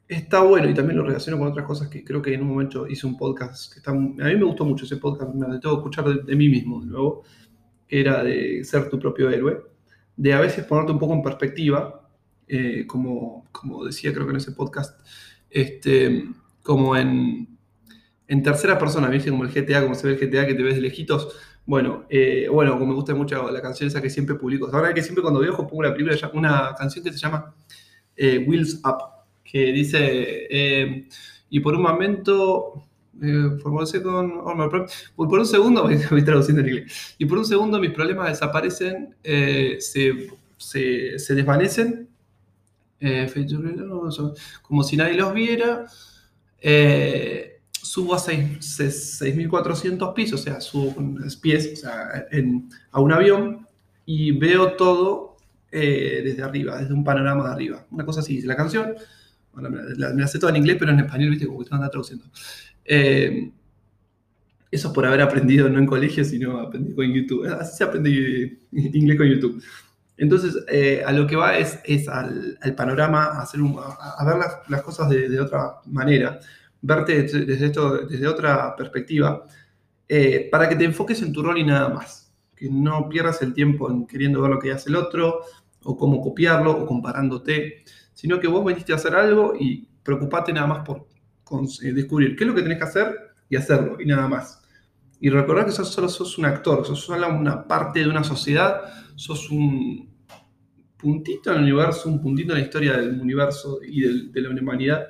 está 0.08 0.42
bueno 0.42 0.70
y 0.70 0.74
también 0.74 0.98
lo 0.98 1.06
relaciono 1.06 1.38
con 1.38 1.48
otras 1.48 1.66
cosas 1.66 1.90
que 1.90 2.04
creo 2.04 2.22
que 2.22 2.34
en 2.34 2.42
un 2.42 2.50
momento 2.50 2.88
hice 2.88 3.06
un 3.06 3.18
podcast 3.18 3.74
que 3.74 3.80
está, 3.80 3.92
a 3.92 3.96
mí 3.96 4.16
me 4.16 4.44
gustó 4.44 4.64
mucho 4.64 4.86
ese 4.86 4.98
podcast, 4.98 5.34
me 5.34 5.60
tengo 5.60 5.76
que 5.76 5.80
escuchar 5.80 6.06
de, 6.24 6.36
mí 6.36 6.50
mismo 6.50 6.84
nuevo, 6.84 7.24
que 7.88 8.00
era 8.02 8.24
de 8.24 8.64
ser 8.64 8.90
tu 8.90 9.00
propio 9.00 9.30
héroe, 9.30 9.62
de 10.16 10.34
a 10.34 10.40
veces 10.40 10.66
ponerte 10.66 10.92
un 10.92 11.00
poco 11.00 11.14
en 11.14 11.22
perspectiva, 11.22 12.10
eh, 12.48 12.86
como, 12.88 13.46
como 13.52 13.84
decía 13.84 14.14
creo 14.14 14.26
que 14.26 14.32
en 14.32 14.38
ese 14.38 14.54
podcast, 14.54 15.02
este, 15.50 16.26
como 16.64 16.96
en, 16.96 17.58
en 18.28 18.44
tercera 18.44 18.78
persona, 18.78 19.10
¿viste? 19.10 19.30
Como 19.30 19.44
el 19.44 19.52
GTA, 19.52 19.84
como 19.84 19.96
se 19.96 20.08
ve 20.08 20.14
el 20.14 20.20
GTA 20.20 20.46
que 20.46 20.54
te 20.54 20.64
ves 20.64 20.76
de 20.76 20.82
lejitos. 20.82 21.36
Bueno, 21.66 22.06
eh, 22.10 22.48
bueno, 22.52 22.74
como 22.74 22.88
me 22.88 22.94
gusta 22.94 23.14
mucho 23.14 23.52
la 23.52 23.62
canción 23.62 23.88
esa 23.88 24.02
que 24.02 24.10
siempre 24.10 24.36
publico. 24.36 24.70
Ahora 24.72 24.94
que 24.94 25.02
siempre 25.02 25.22
cuando 25.22 25.40
viajo 25.40 25.68
pongo 25.68 25.84
una 26.34 26.74
canción 26.76 27.04
que 27.04 27.12
se 27.12 27.18
llama 27.18 27.54
eh, 28.16 28.46
Wheels 28.48 28.82
Up, 28.86 29.17
que 29.50 29.72
dice, 29.72 30.48
eh, 30.50 31.08
y 31.50 31.60
por 31.60 31.76
un 31.76 31.82
momento, 31.82 32.84
eh, 33.22 33.58
one 33.64 33.86
second, 33.86 34.44
por, 35.16 35.40
un 35.40 35.46
segundo, 35.46 35.84
voy 36.12 36.24
traduciendo 36.24 36.62
en 36.62 36.68
inglés, 36.68 37.16
y 37.18 37.26
por 37.26 37.38
un 37.38 37.46
segundo 37.46 37.80
mis 37.80 37.92
problemas 37.92 38.30
desaparecen, 38.30 39.16
eh, 39.24 39.78
se, 39.80 40.30
se, 40.58 41.36
desvanecen, 41.36 42.10
como 44.62 44.84
si 44.84 44.98
nadie 44.98 45.14
los 45.14 45.34
viera. 45.34 45.86
Eh, 46.60 47.58
subo 47.72 48.16
a 48.16 48.18
6.400 48.18 50.14
pisos, 50.14 50.42
o 50.42 50.44
sea, 50.44 50.60
subo 50.60 50.94
con 50.96 51.18
pies 51.42 51.72
o 51.74 51.76
sea, 51.76 52.28
a 52.92 53.00
un 53.00 53.12
avión 53.14 53.68
y 54.06 54.32
veo 54.32 54.74
todo 54.74 55.38
eh, 55.72 56.22
desde 56.24 56.44
arriba, 56.44 56.80
desde 56.80 56.94
un 56.94 57.04
panorama 57.04 57.46
de 57.46 57.52
arriba. 57.52 57.86
Una 57.92 58.06
cosa 58.06 58.22
así, 58.22 58.36
dice 58.36 58.48
la 58.48 58.56
canción, 58.56 58.96
me, 59.62 59.70
la, 59.96 60.14
me 60.14 60.22
la 60.22 60.28
sé 60.28 60.40
toda 60.40 60.52
en 60.52 60.58
inglés, 60.58 60.78
pero 60.80 60.92
en 60.92 61.00
español, 61.00 61.30
viste, 61.32 61.46
como 61.46 61.60
que 61.60 61.64
están 61.66 61.80
traduciendo. 61.90 62.26
Eh, 62.86 63.52
eso 64.70 64.92
por 64.92 65.06
haber 65.06 65.22
aprendido 65.22 65.70
no 65.70 65.80
en 65.80 65.86
colegio, 65.86 66.24
sino 66.26 66.60
aprendido 66.60 66.96
con 66.96 67.14
YouTube. 67.14 67.48
Así 67.48 67.78
se 67.78 67.84
aprende 67.84 68.58
inglés 68.72 69.18
con 69.18 69.28
YouTube. 69.28 69.64
Entonces, 70.18 70.56
eh, 70.68 71.04
a 71.06 71.12
lo 71.12 71.28
que 71.28 71.36
va 71.36 71.58
es, 71.58 71.80
es 71.86 72.08
al, 72.08 72.58
al, 72.62 72.76
panorama, 72.76 73.26
a, 73.26 73.42
hacer 73.44 73.62
un, 73.62 73.78
a, 73.78 74.14
a 74.18 74.26
ver 74.26 74.38
las, 74.38 74.58
las 74.68 74.82
cosas 74.82 75.10
de, 75.10 75.30
de, 75.30 75.40
otra 75.40 75.76
manera 75.86 76.40
verte 76.82 77.24
desde, 77.24 77.66
esto, 77.66 78.06
desde 78.06 78.28
otra 78.28 78.76
perspectiva, 78.76 79.46
eh, 80.08 80.48
para 80.52 80.70
que 80.70 80.76
te 80.76 80.86
enfoques 80.86 81.22
en 81.22 81.34
tu 81.34 81.44
rol 81.44 81.58
y 81.58 81.64
nada 81.64 81.90
más. 81.90 82.34
Que 82.56 82.70
no 82.70 83.08
pierdas 83.10 83.42
el 83.44 83.54
tiempo 83.54 83.92
en 83.92 84.08
queriendo 84.08 84.42
ver 84.42 84.52
lo 84.52 84.60
que 84.60 84.72
hace 84.72 84.90
el 84.90 84.96
otro, 84.96 85.42
o 85.84 85.98
cómo 85.98 86.22
copiarlo, 86.22 86.72
o 86.72 86.86
comparándote, 86.88 87.84
sino 88.18 88.40
que 88.40 88.48
vos 88.48 88.66
veniste 88.66 88.94
a 88.94 88.96
hacer 88.96 89.14
algo 89.14 89.54
y 89.60 89.88
preocupate 90.02 90.52
nada 90.52 90.66
más 90.66 90.80
por 90.80 91.08
eh, 91.84 91.94
descubrir 91.94 92.36
qué 92.36 92.46
es 92.46 92.48
lo 92.48 92.56
que 92.56 92.64
tenés 92.64 92.80
que 92.80 92.84
hacer 92.84 93.16
y 93.48 93.56
hacerlo, 93.56 94.02
y 94.02 94.08
nada 94.08 94.28
más. 94.28 94.60
Y 95.20 95.30
recordar 95.30 95.68
que 95.68 95.72
sos, 95.72 95.94
solo 95.94 96.10
sos 96.10 96.36
un 96.40 96.46
actor, 96.46 96.84
sos 96.84 97.00
solo 97.00 97.30
una 97.30 97.68
parte 97.68 98.00
de 98.00 98.10
una 98.10 98.24
sociedad, 98.24 98.82
sos 99.16 99.52
un 99.52 100.10
puntito 100.98 101.52
en 101.52 101.58
el 101.58 101.64
universo, 101.66 102.10
un 102.10 102.20
puntito 102.20 102.54
en 102.54 102.60
la 102.60 102.66
historia 102.66 102.98
del 102.98 103.22
universo 103.22 103.82
y 103.88 104.02
de 104.02 104.42
la 104.42 104.50
humanidad, 104.50 105.10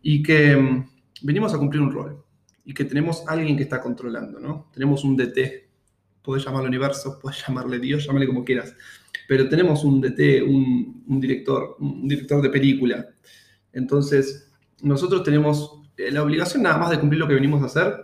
y 0.00 0.22
que 0.22 0.56
mm, 0.56 0.88
venimos 1.24 1.52
a 1.52 1.58
cumplir 1.58 1.82
un 1.82 1.92
rol, 1.92 2.24
y 2.64 2.72
que 2.72 2.86
tenemos 2.86 3.22
alguien 3.28 3.54
que 3.54 3.64
está 3.64 3.82
controlando, 3.82 4.40
¿no? 4.40 4.70
Tenemos 4.72 5.04
un 5.04 5.14
DT, 5.14 5.68
puedes 6.22 6.42
llamarlo 6.42 6.68
universo, 6.68 7.18
puedes 7.20 7.46
llamarle 7.46 7.78
Dios, 7.80 8.06
llámale 8.06 8.26
como 8.26 8.46
quieras, 8.46 8.74
pero 9.28 9.48
tenemos 9.48 9.84
un 9.84 10.00
DT, 10.00 10.42
un, 10.42 11.04
un 11.06 11.20
director, 11.20 11.76
un 11.80 12.06
director 12.08 12.42
de 12.42 12.50
película. 12.50 13.06
Entonces, 13.72 14.50
nosotros 14.82 15.22
tenemos 15.22 15.82
eh, 15.96 16.10
la 16.10 16.22
obligación 16.22 16.62
nada 16.62 16.78
más 16.78 16.90
de 16.90 17.00
cumplir 17.00 17.20
lo 17.20 17.28
que 17.28 17.34
venimos 17.34 17.62
a 17.62 17.66
hacer 17.66 17.94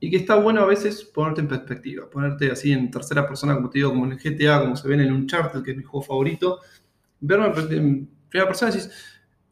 y 0.00 0.10
que 0.10 0.16
está 0.16 0.36
bueno 0.36 0.60
a 0.60 0.66
veces 0.66 1.04
ponerte 1.04 1.40
en 1.40 1.48
perspectiva, 1.48 2.08
ponerte 2.10 2.50
así 2.50 2.72
en 2.72 2.90
tercera 2.90 3.26
persona, 3.26 3.54
como 3.54 3.70
te 3.70 3.78
digo, 3.78 3.90
como 3.90 4.04
en 4.04 4.12
el 4.12 4.18
GTA, 4.18 4.60
como 4.60 4.76
se 4.76 4.88
ven 4.88 5.00
en 5.00 5.12
Uncharted, 5.12 5.62
que 5.62 5.70
es 5.70 5.76
mi 5.76 5.82
juego 5.82 6.02
favorito, 6.02 6.60
verme 7.20 7.46
en 7.46 8.08
primera 8.28 8.48
persona 8.48 8.70
y 8.70 8.74
decís, 8.74 8.90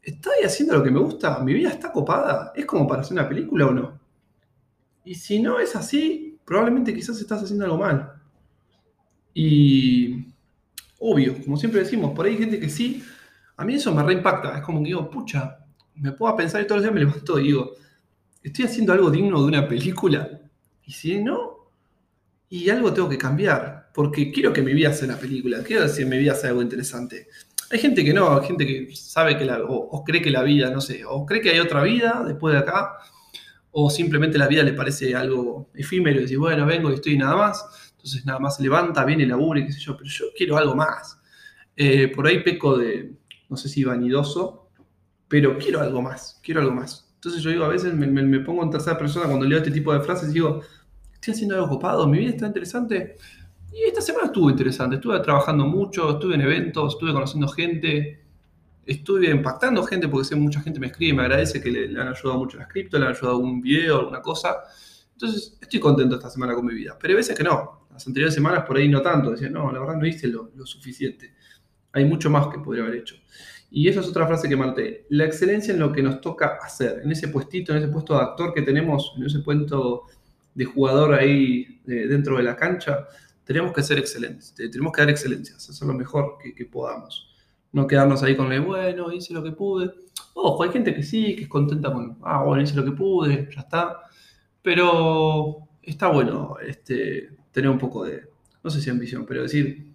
¿estoy 0.03 0.43
haciendo 0.45 0.75
lo 0.75 0.83
que 0.83 0.91
me 0.91 0.99
gusta? 0.99 1.39
¿Mi 1.39 1.53
vida 1.53 1.69
está 1.69 1.91
copada? 1.91 2.53
¿Es 2.55 2.65
como 2.65 2.87
para 2.87 3.01
hacer 3.01 3.13
una 3.13 3.27
película 3.27 3.65
o 3.65 3.71
no? 3.71 3.99
Y 5.03 5.15
si 5.15 5.41
no 5.41 5.59
es 5.59 5.75
así, 5.75 6.39
probablemente 6.45 6.93
quizás 6.93 7.19
estás 7.19 7.43
haciendo 7.43 7.65
algo 7.65 7.77
mal. 7.77 8.13
Y 9.33 10.27
obvio, 11.05 11.35
como 11.43 11.55
siempre 11.55 11.81
decimos, 11.81 12.13
por 12.15 12.25
ahí 12.25 12.33
hay 12.33 12.39
gente 12.39 12.59
que 12.59 12.69
sí, 12.69 13.03
a 13.57 13.63
mí 13.63 13.75
eso 13.75 13.93
me 13.93 14.03
reimpacta, 14.03 14.57
es 14.57 14.63
como 14.63 14.79
que 14.79 14.87
digo, 14.87 15.09
pucha, 15.09 15.59
me 15.95 16.11
puedo 16.11 16.35
pensar 16.35 16.61
y 16.61 16.65
todos 16.65 16.77
los 16.77 16.83
días 16.83 16.93
me 16.93 16.99
levanto 16.99 17.39
y 17.39 17.43
digo, 17.43 17.73
¿estoy 18.43 18.65
haciendo 18.65 18.91
algo 18.91 19.11
digno 19.11 19.39
de 19.39 19.45
una 19.45 19.67
película? 19.67 20.41
Y 20.83 20.91
si 20.91 21.23
no, 21.23 21.69
y 22.49 22.69
algo 22.69 22.91
tengo 22.91 23.07
que 23.07 23.17
cambiar, 23.17 23.91
porque 23.93 24.31
quiero 24.31 24.51
que 24.51 24.61
mi 24.61 24.73
vida 24.73 24.93
sea 24.93 25.07
una 25.07 25.17
película, 25.17 25.63
quiero 25.63 25.85
que 25.93 26.05
mi 26.05 26.17
vida 26.17 26.33
sea 26.33 26.49
algo 26.49 26.61
interesante. 26.61 27.27
Hay 27.71 27.79
gente 27.79 28.03
que 28.03 28.13
no, 28.13 28.39
hay 28.39 28.47
gente 28.47 28.65
que 28.65 28.95
sabe 28.95 29.37
que 29.37 29.45
la, 29.45 29.63
o, 29.63 30.03
cree 30.03 30.21
que 30.21 30.31
la 30.31 30.43
vida, 30.43 30.69
no 30.71 30.81
sé, 30.81 31.03
o 31.05 31.25
cree 31.25 31.41
que 31.41 31.51
hay 31.51 31.59
otra 31.59 31.83
vida 31.83 32.23
después 32.25 32.53
de 32.53 32.59
acá, 32.59 32.97
o 33.71 33.89
simplemente 33.89 34.37
la 34.37 34.47
vida 34.47 34.63
le 34.63 34.73
parece 34.73 35.15
algo 35.15 35.69
efímero 35.75 36.19
y 36.19 36.23
dice, 36.23 36.37
bueno, 36.37 36.65
vengo 36.65 36.91
y 36.91 36.95
estoy 36.95 37.17
nada 37.17 37.35
más, 37.35 37.84
entonces 38.05 38.23
nada 38.23 38.37
más 38.37 38.57
se 38.57 38.61
levanta, 38.61 39.03
viene, 39.03 39.25
labura 39.25 39.59
y 39.59 39.65
qué 39.65 39.71
sé 39.71 39.79
yo, 39.79 39.97
pero 39.97 40.07
yo 40.07 40.25
quiero 40.37 40.57
algo 40.57 40.75
más. 40.75 41.19
Eh, 41.75 42.07
por 42.09 42.27
ahí 42.27 42.43
peco 42.43 42.77
de, 42.77 43.15
no 43.49 43.57
sé 43.57 43.67
si 43.67 43.83
vanidoso, 43.83 44.69
pero 45.27 45.57
quiero 45.57 45.81
algo 45.81 46.03
más, 46.03 46.39
quiero 46.43 46.61
algo 46.61 46.71
más. 46.71 47.11
Entonces 47.15 47.41
yo 47.41 47.49
digo, 47.49 47.65
a 47.65 47.69
veces 47.69 47.95
me, 47.95 48.39
pongo 48.41 48.61
en 48.61 48.69
tercera 48.69 48.95
persona 48.95 49.25
cuando 49.25 49.43
leo 49.43 49.57
este 49.57 49.71
tipo 49.71 49.91
de 49.91 50.01
frases 50.01 50.29
y 50.29 50.33
digo, 50.33 50.61
estoy 51.15 51.33
haciendo 51.33 51.55
algo 51.55 51.67
copado, 51.67 52.07
mi 52.07 52.19
vida 52.19 52.29
está 52.29 52.45
interesante. 52.45 53.17
Y 53.73 53.87
esta 53.87 54.01
semana 54.01 54.27
estuvo 54.27 54.51
interesante, 54.51 54.97
estuve 54.97 55.19
trabajando 55.21 55.65
mucho, 55.65 56.11
estuve 56.11 56.35
en 56.35 56.41
eventos, 56.41 56.93
estuve 56.93 57.11
conociendo 57.11 57.47
gente, 57.47 58.23
estuve 58.85 59.31
impactando 59.31 59.81
gente 59.81 60.07
porque 60.07 60.25
sé 60.25 60.35
mucha 60.35 60.61
gente 60.61 60.79
me 60.79 60.87
escribe 60.87 61.13
y 61.13 61.15
me 61.15 61.23
agradece 61.23 61.59
que 61.59 61.71
le, 61.71 61.99
han 61.99 62.09
ayudado 62.09 62.37
mucho 62.37 62.59
las 62.59 62.67
cripto, 62.67 62.99
le 62.99 63.05
han 63.05 63.13
ayudado 63.13 63.39
un 63.39 63.61
video, 63.61 64.01
alguna 64.01 64.21
cosa. 64.21 64.57
Entonces 65.13 65.57
estoy 65.59 65.79
contento 65.79 66.17
esta 66.17 66.29
semana 66.29 66.53
con 66.53 66.65
mi 66.65 66.75
vida, 66.75 66.95
pero 67.01 67.13
hay 67.13 67.15
veces 67.15 67.35
que 67.35 67.43
no. 67.43 67.84
Las 67.95 68.05
anteriores 68.05 68.35
semanas 68.35 68.65
por 68.65 68.75
ahí 68.75 68.89
no 68.89 69.01
tanto, 69.01 69.31
decía, 69.31 69.49
no, 69.49 69.71
la 69.71 69.79
verdad 69.79 69.95
no 69.95 70.05
hice 70.05 70.27
lo, 70.27 70.51
lo 70.53 70.65
suficiente. 70.65 71.33
Hay 71.93 72.03
mucho 72.03 72.29
más 72.29 72.47
que 72.47 72.59
podría 72.59 72.83
haber 72.83 72.97
hecho. 72.97 73.15
Y 73.71 73.87
esa 73.87 74.01
es 74.01 74.07
otra 74.07 74.27
frase 74.27 74.49
que 74.49 74.55
marqué. 74.55 75.05
La 75.09 75.23
excelencia 75.23 75.73
en 75.73 75.79
lo 75.79 75.91
que 75.91 76.03
nos 76.03 76.19
toca 76.21 76.59
hacer, 76.61 77.01
en 77.03 77.11
ese 77.11 77.29
puestito, 77.29 77.71
en 77.71 77.79
ese 77.79 77.87
puesto 77.87 78.13
de 78.13 78.21
actor 78.21 78.53
que 78.53 78.61
tenemos, 78.61 79.13
en 79.17 79.25
ese 79.25 79.39
puesto 79.39 80.03
de 80.53 80.65
jugador 80.65 81.13
ahí 81.13 81.81
dentro 81.85 82.35
de 82.37 82.43
la 82.43 82.55
cancha, 82.55 83.07
tenemos 83.45 83.71
que 83.71 83.83
ser 83.83 83.97
excelentes, 83.97 84.53
tenemos 84.55 84.91
que 84.91 85.01
dar 85.01 85.09
excelencias, 85.09 85.69
hacer 85.69 85.87
lo 85.87 85.93
mejor 85.93 86.37
que, 86.55 86.65
podamos. 86.65 87.33
No 87.71 87.87
quedarnos 87.87 88.23
ahí 88.23 88.35
con 88.35 88.51
el, 88.51 88.61
bueno, 88.61 89.11
hice 89.11 89.33
lo 89.33 89.43
que 89.43 89.51
pude. 89.51 89.91
Ojo, 90.33 90.63
hay 90.63 90.71
gente 90.71 90.93
que 90.93 91.03
sí, 91.03 91.35
que 91.35 91.43
es 91.43 91.49
contenta 91.49 91.91
con, 91.93 92.17
ah, 92.23 92.43
bueno, 92.43 92.61
hice 92.61 92.75
lo 92.75 92.83
que 92.83 92.91
pude, 92.91 93.49
ya 93.53 93.61
está. 93.61 94.01
Pero 94.61 95.67
está 95.83 96.07
bueno 96.07 96.55
este, 96.65 97.29
tener 97.55 97.69
un 97.69 97.79
poco 97.79 98.03
de, 98.03 98.27
no 98.61 98.69
sé 98.69 98.81
si 98.81 98.89
ambición, 98.89 99.25
pero 99.25 99.41
decir, 99.41 99.87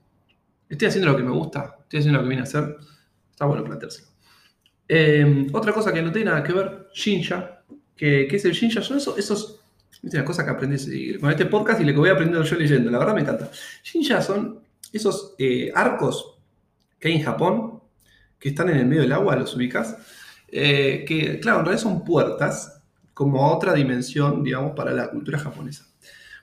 estoy 0.67 0.89
haciendo 0.89 1.11
lo 1.13 1.17
que 1.17 1.23
me 1.23 1.31
gusta, 1.31 1.77
estoy 1.83 1.99
haciendo 1.99 2.19
lo 2.19 2.25
que 2.25 2.31
vine 2.31 2.41
a 2.41 2.45
hacer 2.45 2.75
Está 3.31 3.47
bueno 3.47 3.65
planteárselo. 3.65 4.09
Eh, 4.87 5.47
otra 5.53 5.73
cosa 5.73 5.95
que 5.95 6.03
no 6.03 6.13
tiene 6.13 6.31
nada 6.31 6.43
que 6.43 6.53
ver, 6.53 6.89
Shinja. 6.93 7.63
¿Qué, 7.97 8.29
es 8.31 8.45
el 8.45 8.53
Shinja? 8.53 8.83
Son 8.83 8.99
esos, 8.99 9.17
esos 9.19 9.61
es 9.91 10.13
una 10.13 10.25
cosa 10.25 10.45
que 10.45 10.51
aprendí 10.51 11.19
con 11.19 11.31
este 11.31 11.47
podcast 11.47 11.81
y 11.81 11.85
lo 11.85 11.93
que 11.93 11.99
voy 11.99 12.11
aprendiendo 12.11 12.45
yo 12.45 12.57
leyendo. 12.57 12.91
La 12.91 12.99
verdad 12.99 13.15
me 13.15 13.23
encanta. 13.23 13.51
Shinja 13.83 14.21
son 14.21 14.61
esos 14.93 15.35
eh, 15.39 15.73
arcos 15.75 16.39
que 16.99 17.09
hay 17.09 17.15
en 17.15 17.23
Japón, 17.23 17.81
que 18.39 18.51
están 18.51 18.69
en 18.69 18.77
el 18.77 18.87
medio 18.87 19.03
del 19.03 19.13
agua, 19.13 19.37
los 19.37 19.55
ubicas, 19.55 19.97
eh, 20.49 21.05
que 21.09 21.41
claro, 21.41 21.61
en 21.61 21.65
realidad 21.65 21.83
son 21.83 22.05
puertas 22.05 22.83
como 23.15 23.55
otra 23.55 23.73
dimensión, 23.73 24.43
digamos, 24.43 24.73
para 24.77 24.93
la 24.93 25.11
cultura 25.11 25.39
japonesa. 25.39 25.90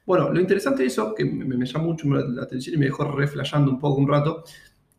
Bueno, 0.07 0.31
lo 0.31 0.39
interesante 0.39 0.83
de 0.83 0.87
eso, 0.87 1.13
que 1.13 1.25
me, 1.25 1.65
llamó 1.65 1.87
mucho 1.87 2.07
la 2.07 2.41
atención 2.41 2.75
y 2.75 2.77
me 2.77 2.85
dejó 2.85 3.03
reflejando 3.11 3.69
un 3.69 3.77
poco 3.77 3.99
un 3.99 4.07
rato, 4.07 4.45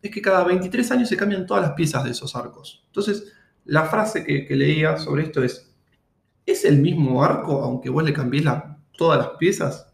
es 0.03 0.11
que 0.11 0.21
cada 0.21 0.45
23 0.45 0.91
años 0.93 1.09
se 1.09 1.17
cambian 1.17 1.47
todas 1.47 1.62
las 1.62 1.73
piezas 1.73 2.05
de 2.05 2.11
esos 2.11 2.37
arcos. 2.37 2.85
Entonces, 2.88 3.33
la 3.65 3.87
frase 3.87 4.23
que, 4.23 4.55
leía 4.55 4.99
sobre 4.99 5.23
esto 5.23 5.43
es, 5.43 5.75
¿es 6.45 6.62
el 6.67 6.81
mismo 6.81 7.25
arco 7.25 7.62
aunque 7.62 7.88
vos 7.88 8.05
le 8.05 8.12
cambies 8.12 8.45
todas 8.99 9.19
las 9.19 9.31
piezas? 9.38 9.87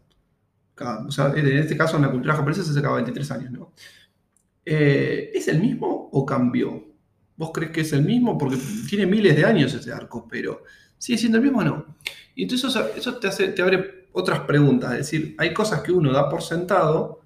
o 1.07 1.11
sea, 1.11 1.31
en 1.33 1.47
este 1.47 1.77
caso 1.77 1.95
en 1.95 2.01
la 2.01 2.11
cultura 2.11 2.35
japonesa 2.35 2.61
se 2.61 2.71
hace 2.71 2.81
cada 2.81 2.95
23 2.95 3.31
años, 3.31 3.51
¿no? 3.51 3.71
Eh, 4.65 5.31
¿Es 5.33 5.47
el 5.47 5.61
mismo 5.61 6.09
o 6.11 6.25
cambió? 6.25 6.83
¿Vos 7.37 7.51
crees 7.53 7.71
que 7.71 7.81
es 7.81 7.93
el 7.93 8.03
mismo? 8.03 8.37
Porque 8.37 8.57
tiene 8.89 9.05
miles 9.05 9.33
de 9.37 9.45
años 9.45 9.73
ese 9.73 9.93
arco, 9.93 10.27
pero 10.29 10.63
¿sigue 10.97 11.17
siendo 11.17 11.37
el 11.37 11.43
mismo 11.45 11.59
o 11.59 11.63
no? 11.63 11.95
Y 12.35 12.43
entonces 12.43 12.75
eso, 12.97 13.17
te, 13.17 13.61
abre 13.61 14.07
otras 14.11 14.41
preguntas, 14.41 14.91
es 14.91 14.97
decir, 14.99 15.35
hay 15.37 15.53
cosas 15.53 15.81
que 15.81 15.91
uno 15.91 16.11
da 16.11 16.29
por 16.29 16.41
sentado 16.41 17.21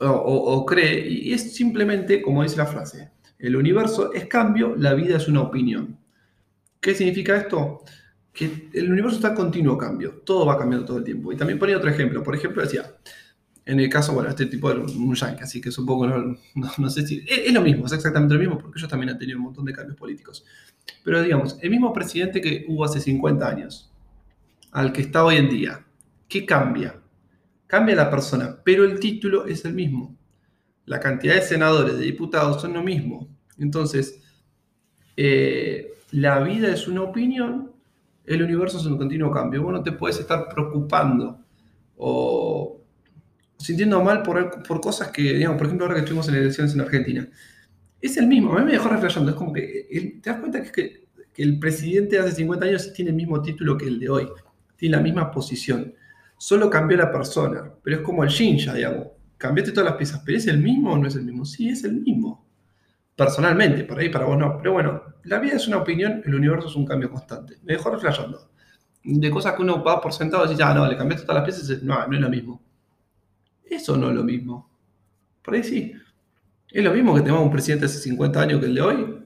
o, 0.00 0.64
cree, 0.64 1.08
y 1.08 1.32
es 1.32 1.54
simplemente, 1.54 2.22
como 2.22 2.42
dice 2.42 2.56
la 2.56 2.66
frase, 2.66 3.10
el 3.38 3.56
universo 3.56 4.12
es 4.12 4.26
cambio, 4.26 4.74
la 4.76 4.94
vida 4.94 5.16
es 5.16 5.26
una 5.28 5.42
opinión. 5.42 5.98
¿Qué 6.80 6.94
significa 6.94 7.36
esto? 7.36 7.82
Que 8.32 8.68
el 8.72 8.92
universo 8.92 9.16
está 9.16 9.30
en 9.30 9.34
continuo 9.34 9.76
cambio, 9.76 10.22
todo 10.24 10.46
va 10.46 10.56
cambiando 10.56 10.86
todo 10.86 10.98
el 10.98 11.04
tiempo. 11.04 11.32
Y 11.32 11.36
también 11.36 11.58
ponía 11.58 11.76
otro 11.76 11.90
ejemplo, 11.90 12.22
por 12.22 12.36
ejemplo 12.36 12.62
decía, 12.62 12.94
en 13.68 13.78
el 13.78 13.90
caso, 13.90 14.14
bueno, 14.14 14.30
este 14.30 14.46
tipo 14.46 14.72
de 14.72 14.80
un 14.80 15.14
yankee, 15.14 15.42
así 15.42 15.60
que 15.60 15.68
es 15.68 15.76
un 15.76 15.84
poco, 15.84 16.06
no, 16.06 16.90
sé 16.90 17.06
si, 17.06 17.22
es, 17.28 17.52
lo 17.52 17.60
mismo, 17.60 17.84
es 17.84 17.92
exactamente 17.92 18.32
lo 18.32 18.40
mismo, 18.40 18.56
porque 18.56 18.78
ellos 18.78 18.88
también 18.88 19.10
han 19.10 19.18
tenido 19.18 19.36
un 19.36 19.44
montón 19.44 19.66
de 19.66 19.74
cambios 19.74 19.98
políticos. 19.98 20.42
Pero 21.04 21.20
digamos, 21.20 21.58
el 21.60 21.68
mismo 21.68 21.92
presidente 21.92 22.40
que 22.40 22.64
hubo 22.66 22.86
hace 22.86 22.98
50 22.98 23.46
años, 23.46 23.92
al 24.72 24.90
que 24.90 25.02
está 25.02 25.22
hoy 25.22 25.36
en 25.36 25.50
día, 25.50 25.84
¿qué 26.28 26.46
cambia? 26.46 26.98
Cambia 27.66 27.94
la 27.94 28.10
persona, 28.10 28.58
pero 28.64 28.86
el 28.86 28.98
título 28.98 29.44
es 29.44 29.66
el 29.66 29.74
mismo. 29.74 30.16
La 30.86 30.98
cantidad 30.98 31.34
de 31.34 31.42
senadores, 31.42 31.98
de 31.98 32.04
diputados 32.06 32.62
son 32.62 32.72
lo 32.72 32.82
mismo. 32.82 33.28
Entonces, 33.58 34.22
eh, 35.14 35.92
la 36.12 36.40
vida 36.40 36.72
es 36.72 36.88
una 36.88 37.02
opinión, 37.02 37.72
el 38.24 38.42
universo 38.42 38.78
es 38.78 38.86
un 38.86 38.96
continuo 38.96 39.30
cambio. 39.30 39.62
Vos 39.62 39.74
no 39.74 39.82
te 39.82 39.92
puedes 39.92 40.18
estar 40.18 40.48
preocupando 40.48 41.44
o 41.98 42.77
sintiendo 43.58 44.02
mal 44.02 44.22
por, 44.22 44.62
por 44.62 44.80
cosas 44.80 45.08
que, 45.08 45.22
digamos, 45.22 45.58
por 45.58 45.66
ejemplo, 45.66 45.86
ahora 45.86 45.96
que 45.96 46.00
estuvimos 46.00 46.28
en 46.28 46.36
elecciones 46.36 46.74
en 46.74 46.80
Argentina. 46.80 47.28
Es 48.00 48.16
el 48.16 48.28
mismo, 48.28 48.52
a 48.52 48.60
mí 48.60 48.66
me 48.66 48.72
dejó 48.72 48.88
reflejando. 48.88 49.30
Es 49.30 49.36
como 49.36 49.52
que 49.52 50.20
te 50.22 50.30
das 50.30 50.38
cuenta 50.38 50.62
que, 50.62 51.08
el 51.36 51.60
presidente 51.60 52.16
de 52.16 52.22
hace 52.22 52.32
50 52.32 52.66
años 52.66 52.92
tiene 52.92 53.12
el 53.12 53.16
mismo 53.16 53.40
título 53.40 53.78
que 53.78 53.86
el 53.86 54.00
de 54.00 54.10
hoy, 54.10 54.28
tiene 54.76 54.96
la 54.96 55.02
misma 55.02 55.30
posición. 55.30 55.94
Solo 56.36 56.68
cambió 56.68 56.96
la 56.96 57.12
persona, 57.12 57.62
pero 57.80 57.98
es 57.98 58.02
como 58.02 58.24
el 58.24 58.30
Shinja, 58.30 58.74
digamos. 58.74 59.06
Cambiaste 59.36 59.70
todas 59.70 59.90
las 59.90 59.96
piezas, 59.96 60.20
pero 60.26 60.36
¿es 60.36 60.48
el 60.48 60.58
mismo 60.58 60.92
o 60.92 60.98
no 60.98 61.06
es 61.06 61.14
el 61.14 61.22
mismo? 61.22 61.44
Sí, 61.44 61.68
es 61.68 61.84
el 61.84 62.00
mismo. 62.00 62.44
Personalmente, 63.14 63.84
por 63.84 64.00
ahí 64.00 64.08
para 64.08 64.24
vos 64.24 64.36
no. 64.36 64.58
Pero 64.58 64.72
bueno, 64.72 65.00
la 65.22 65.38
vida 65.38 65.54
es 65.54 65.68
una 65.68 65.76
opinión, 65.76 66.22
el 66.24 66.34
universo 66.34 66.66
es 66.66 66.74
un 66.74 66.84
cambio 66.84 67.08
constante. 67.08 67.58
Me 67.62 67.74
dejó 67.74 67.90
reflejando. 67.90 68.50
De 69.04 69.30
cosas 69.30 69.54
que 69.54 69.62
uno 69.62 69.82
va 69.84 70.00
por 70.00 70.12
sentado 70.12 70.44
y 70.44 70.48
dice, 70.48 70.64
ah, 70.64 70.74
no, 70.74 70.88
le 70.88 70.96
cambiaste 70.96 71.24
todas 71.24 71.46
las 71.46 71.56
piezas, 71.56 71.82
no, 71.84 72.04
no 72.04 72.14
es 72.16 72.20
lo 72.20 72.28
mismo. 72.28 72.67
Eso 73.70 73.96
no 73.96 74.08
es 74.08 74.14
lo 74.14 74.24
mismo. 74.24 74.70
Por 75.42 75.54
ahí 75.54 75.64
sí. 75.64 75.92
Es 76.70 76.84
lo 76.84 76.92
mismo 76.92 77.14
que 77.14 77.22
tenemos 77.22 77.42
un 77.42 77.50
presidente 77.50 77.86
hace 77.86 77.98
50 77.98 78.40
años 78.40 78.60
que 78.60 78.66
el 78.66 78.74
de 78.74 78.80
hoy. 78.80 79.24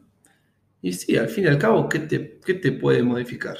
Y 0.81 0.93
sí, 0.93 1.17
al 1.17 1.29
fin 1.29 1.45
y 1.45 1.47
al 1.49 1.59
cabo, 1.59 1.89
¿qué 1.89 2.01
te, 2.01 2.41
qué 2.45 2.55
te 2.55 2.73
puede 2.73 3.03
modificar? 3.03 3.57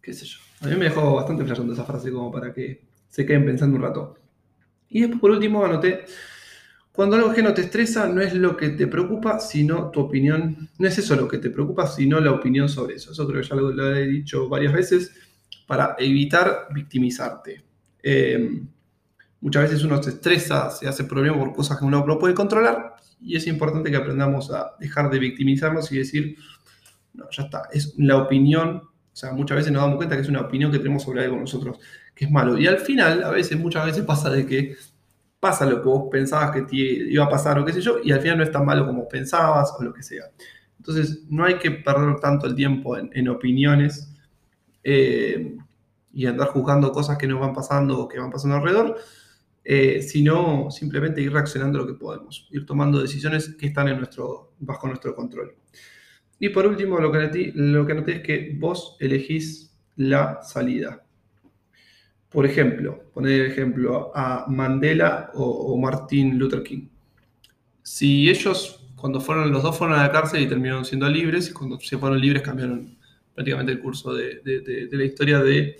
¿Qué 0.00 0.12
sé 0.12 0.26
yo? 0.26 0.38
A 0.60 0.66
mí 0.66 0.76
me 0.76 0.84
dejó 0.84 1.14
bastante 1.14 1.44
flasheando 1.44 1.72
esa 1.72 1.84
frase 1.84 2.10
como 2.10 2.30
para 2.30 2.52
que 2.52 2.82
se 3.08 3.26
queden 3.26 3.44
pensando 3.44 3.76
un 3.76 3.82
rato. 3.82 4.18
Y 4.88 5.00
después, 5.00 5.20
por 5.20 5.30
último, 5.30 5.64
anoté 5.64 6.04
Cuando 6.92 7.16
algo 7.16 7.30
ajeno 7.30 7.54
te 7.54 7.62
estresa, 7.62 8.06
no 8.06 8.20
es 8.20 8.34
lo 8.34 8.56
que 8.56 8.70
te 8.70 8.86
preocupa, 8.86 9.40
sino 9.40 9.90
tu 9.90 10.00
opinión. 10.00 10.68
No 10.78 10.88
es 10.88 10.98
eso 10.98 11.16
lo 11.16 11.26
que 11.26 11.38
te 11.38 11.50
preocupa, 11.50 11.86
sino 11.86 12.20
la 12.20 12.32
opinión 12.32 12.68
sobre 12.68 12.96
eso. 12.96 13.12
Eso 13.12 13.26
creo 13.26 13.40
que 13.40 13.48
ya 13.48 13.56
lo, 13.56 13.96
he 13.96 14.06
dicho 14.06 14.48
varias 14.48 14.72
veces 14.72 15.14
para 15.66 15.96
evitar 15.98 16.68
victimizarte. 16.74 17.64
Eh, 18.02 18.62
muchas 19.42 19.64
veces 19.64 19.84
uno 19.84 20.02
se 20.02 20.10
estresa, 20.10 20.70
se 20.70 20.88
hace 20.88 21.04
problema 21.04 21.38
por 21.38 21.52
cosas 21.52 21.78
que 21.78 21.84
uno 21.84 22.02
no 22.06 22.18
puede 22.18 22.32
controlar 22.32 22.94
y 23.20 23.36
es 23.36 23.46
importante 23.46 23.90
que 23.90 23.96
aprendamos 23.96 24.50
a 24.50 24.74
dejar 24.80 25.10
de 25.10 25.18
victimizarnos 25.18 25.92
y 25.92 25.98
decir, 25.98 26.36
no, 27.12 27.26
ya 27.30 27.44
está, 27.44 27.62
es 27.72 27.94
la 27.98 28.16
opinión. 28.16 28.82
O 29.12 29.16
sea, 29.16 29.32
muchas 29.32 29.58
veces 29.58 29.72
nos 29.72 29.82
damos 29.82 29.96
cuenta 29.96 30.16
que 30.16 30.22
es 30.22 30.28
una 30.28 30.40
opinión 30.40 30.72
que 30.72 30.78
tenemos 30.78 31.02
sobre 31.02 31.24
algo 31.24 31.36
nosotros 31.36 31.78
que 32.14 32.24
es 32.24 32.30
malo. 32.30 32.58
Y 32.58 32.66
al 32.66 32.78
final, 32.78 33.22
a 33.22 33.30
veces, 33.30 33.58
muchas 33.58 33.84
veces 33.84 34.04
pasa 34.04 34.30
de 34.30 34.46
que 34.46 34.76
pasa 35.38 35.66
lo 35.66 35.82
que 35.82 35.88
vos 35.88 36.08
pensabas 36.10 36.52
que 36.52 36.66
iba 36.72 37.24
a 37.24 37.28
pasar 37.28 37.58
o 37.58 37.64
qué 37.64 37.72
sé 37.72 37.80
yo, 37.80 37.96
y 38.02 38.12
al 38.12 38.20
final 38.20 38.38
no 38.38 38.44
es 38.44 38.52
tan 38.52 38.64
malo 38.64 38.86
como 38.86 39.08
pensabas 39.08 39.74
o 39.78 39.82
lo 39.82 39.92
que 39.92 40.02
sea. 40.02 40.24
Entonces, 40.78 41.24
no 41.28 41.44
hay 41.44 41.58
que 41.58 41.70
perder 41.70 42.16
tanto 42.20 42.46
el 42.46 42.54
tiempo 42.54 42.96
en, 42.96 43.28
opiniones 43.28 44.12
eh, 44.82 45.56
y 46.12 46.26
andar 46.26 46.48
juzgando 46.48 46.92
cosas 46.92 47.18
que 47.18 47.26
nos 47.26 47.40
van 47.40 47.52
pasando 47.52 48.00
o 48.00 48.08
que 48.08 48.18
van 48.18 48.30
pasando 48.30 48.56
alrededor, 48.56 48.96
eh, 49.64 50.02
sino 50.02 50.70
simplemente 50.70 51.20
ir 51.20 51.32
reaccionando 51.32 51.78
lo 51.78 51.86
que 51.86 51.94
podemos, 51.94 52.48
ir 52.50 52.66
tomando 52.66 53.00
decisiones 53.00 53.54
que 53.54 53.66
están 53.66 53.88
en 53.88 53.98
nuestro, 53.98 54.54
bajo 54.58 54.88
nuestro 54.88 55.14
control. 55.14 55.54
Y 56.38 56.48
por 56.48 56.66
último, 56.66 56.98
lo 56.98 57.12
que, 57.12 57.52
lo 57.54 57.86
que 57.86 57.94
noté 57.94 58.16
es 58.16 58.20
que 58.22 58.56
vos 58.58 58.96
elegís 58.98 59.72
la 59.94 60.42
salida. 60.42 61.04
Por 62.28 62.46
ejemplo, 62.46 63.04
poner 63.14 63.42
ejemplo 63.42 64.10
a 64.12 64.46
Mandela 64.48 65.30
o, 65.34 65.78
Martin 65.78 66.38
Luther 66.38 66.64
King. 66.64 66.88
Si 67.82 68.28
ellos, 68.28 68.84
cuando 68.96 69.20
fueron, 69.20 69.52
los 69.52 69.62
dos 69.62 69.78
fueron 69.78 69.96
a 69.98 70.02
la 70.02 70.10
cárcel 70.10 70.42
y 70.42 70.48
terminaron 70.48 70.84
siendo 70.84 71.08
libres, 71.08 71.50
y 71.50 71.52
cuando 71.52 71.78
se 71.78 71.98
fueron 71.98 72.20
libres 72.20 72.42
cambiaron 72.42 72.96
prácticamente 73.34 73.72
el 73.72 73.80
curso 73.80 74.12
de, 74.14 74.40
la 74.90 75.04
historia 75.04 75.38
de, 75.40 75.76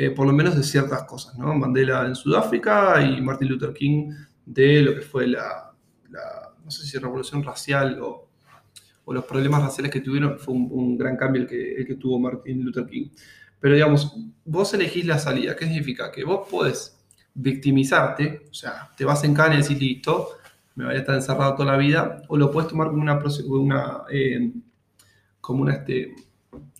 eh, 0.00 0.12
por 0.12 0.28
lo 0.28 0.32
menos 0.32 0.54
de 0.54 0.62
ciertas 0.62 1.02
cosas, 1.02 1.36
¿no? 1.36 1.52
Mandela 1.54 2.06
en 2.06 2.14
Sudáfrica 2.14 3.02
y 3.02 3.20
Martin 3.20 3.48
Luther 3.48 3.72
King 3.72 4.12
de 4.46 4.80
lo 4.80 4.94
que 4.94 5.00
fue 5.00 5.26
la, 5.26 5.72
no 6.64 6.70
sé 6.70 6.86
si 6.86 6.98
revolución 6.98 7.42
racial 7.42 7.98
o, 8.00 8.28
los 9.08 9.24
problemas 9.24 9.60
raciales 9.60 9.90
que 9.90 10.00
tuvieron, 10.00 10.38
fue 10.38 10.54
un, 10.54 10.96
gran 10.96 11.16
cambio 11.16 11.42
el 11.42 11.48
que, 11.48 11.74
el 11.74 11.84
que 11.84 11.96
tuvo 11.96 12.20
Martin 12.20 12.62
Luther 12.62 12.86
King. 12.86 13.08
Pero 13.58 13.74
digamos, 13.74 14.14
vos 14.44 14.72
elegís 14.74 15.04
la 15.04 15.18
salida. 15.18 15.56
¿Qué 15.56 15.64
significa? 15.64 16.12
Que 16.12 16.22
vos 16.24 16.46
podés 16.48 17.02
victimizarte, 17.34 18.42
o 18.50 18.54
sea, 18.54 18.90
te 18.96 19.04
vas 19.04 19.24
en 19.24 19.34
cana 19.34 19.54
y 19.54 19.62
decís, 19.62 19.80
listo, 19.80 20.28
me 20.76 20.84
voy 20.84 20.94
a 20.94 20.98
estar 20.98 21.16
encerrado 21.16 21.56
toda 21.56 21.72
la 21.72 21.78
vida, 21.78 22.22
o 22.28 22.36
lo 22.36 22.52
puedes 22.52 22.68
tomar 22.68 22.88
como 22.88 23.02
una, 23.02 23.18
una, 23.48 24.02
eh, 24.12 24.52
como 25.40 25.62
una, 25.62 25.72
este, 25.72 26.14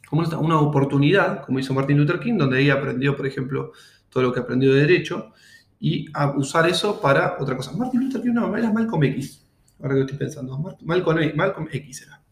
como 0.09 0.23
una, 0.23 0.61
oportunidad, 0.61 1.45
como 1.45 1.59
hizo 1.59 1.75
Martin 1.75 1.99
Luther 1.99 2.21
King, 2.21 2.39
donde 2.39 2.59
ahí 2.59 2.71
aprendió, 2.71 3.17
por 3.17 3.27
ejemplo, 3.27 3.73
todo 4.09 4.23
lo 4.23 4.33
que 4.33 4.41
aprendió 4.41 4.73
de 4.73 4.81
derecho, 4.81 5.33
y 5.81 6.07
a 6.15 6.31
usar 6.37 6.69
eso 6.69 7.01
para 7.01 7.37
otra 7.39 7.57
cosa. 7.57 7.73
Martin 7.73 8.05
Luther 8.05 8.23
King 8.23 8.33
no, 8.33 8.57
era 8.57 8.73
Malcolm 8.73 9.05
X, 9.05 9.47
ahora 9.81 9.95
que 9.95 10.01
estoy 10.03 10.19
pensando, 10.19 10.59
Malcolm, 10.83 11.19
Malcolm 11.35 11.69
X 11.71 12.03
era 12.03 12.23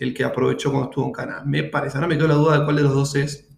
el 0.00 0.14
que 0.14 0.24
aprovechó 0.24 0.70
cuando 0.70 0.88
estuvo 0.88 1.06
en 1.06 1.12
Cana. 1.12 1.42
Me 1.44 1.64
parece, 1.64 1.98
ahora 1.98 2.08
me 2.08 2.16
quedó 2.16 2.26
la 2.26 2.34
duda 2.34 2.58
de 2.58 2.64
cuál 2.64 2.76
de 2.76 2.82
los 2.82 2.94
dos 2.94 3.14
es, 3.16 3.50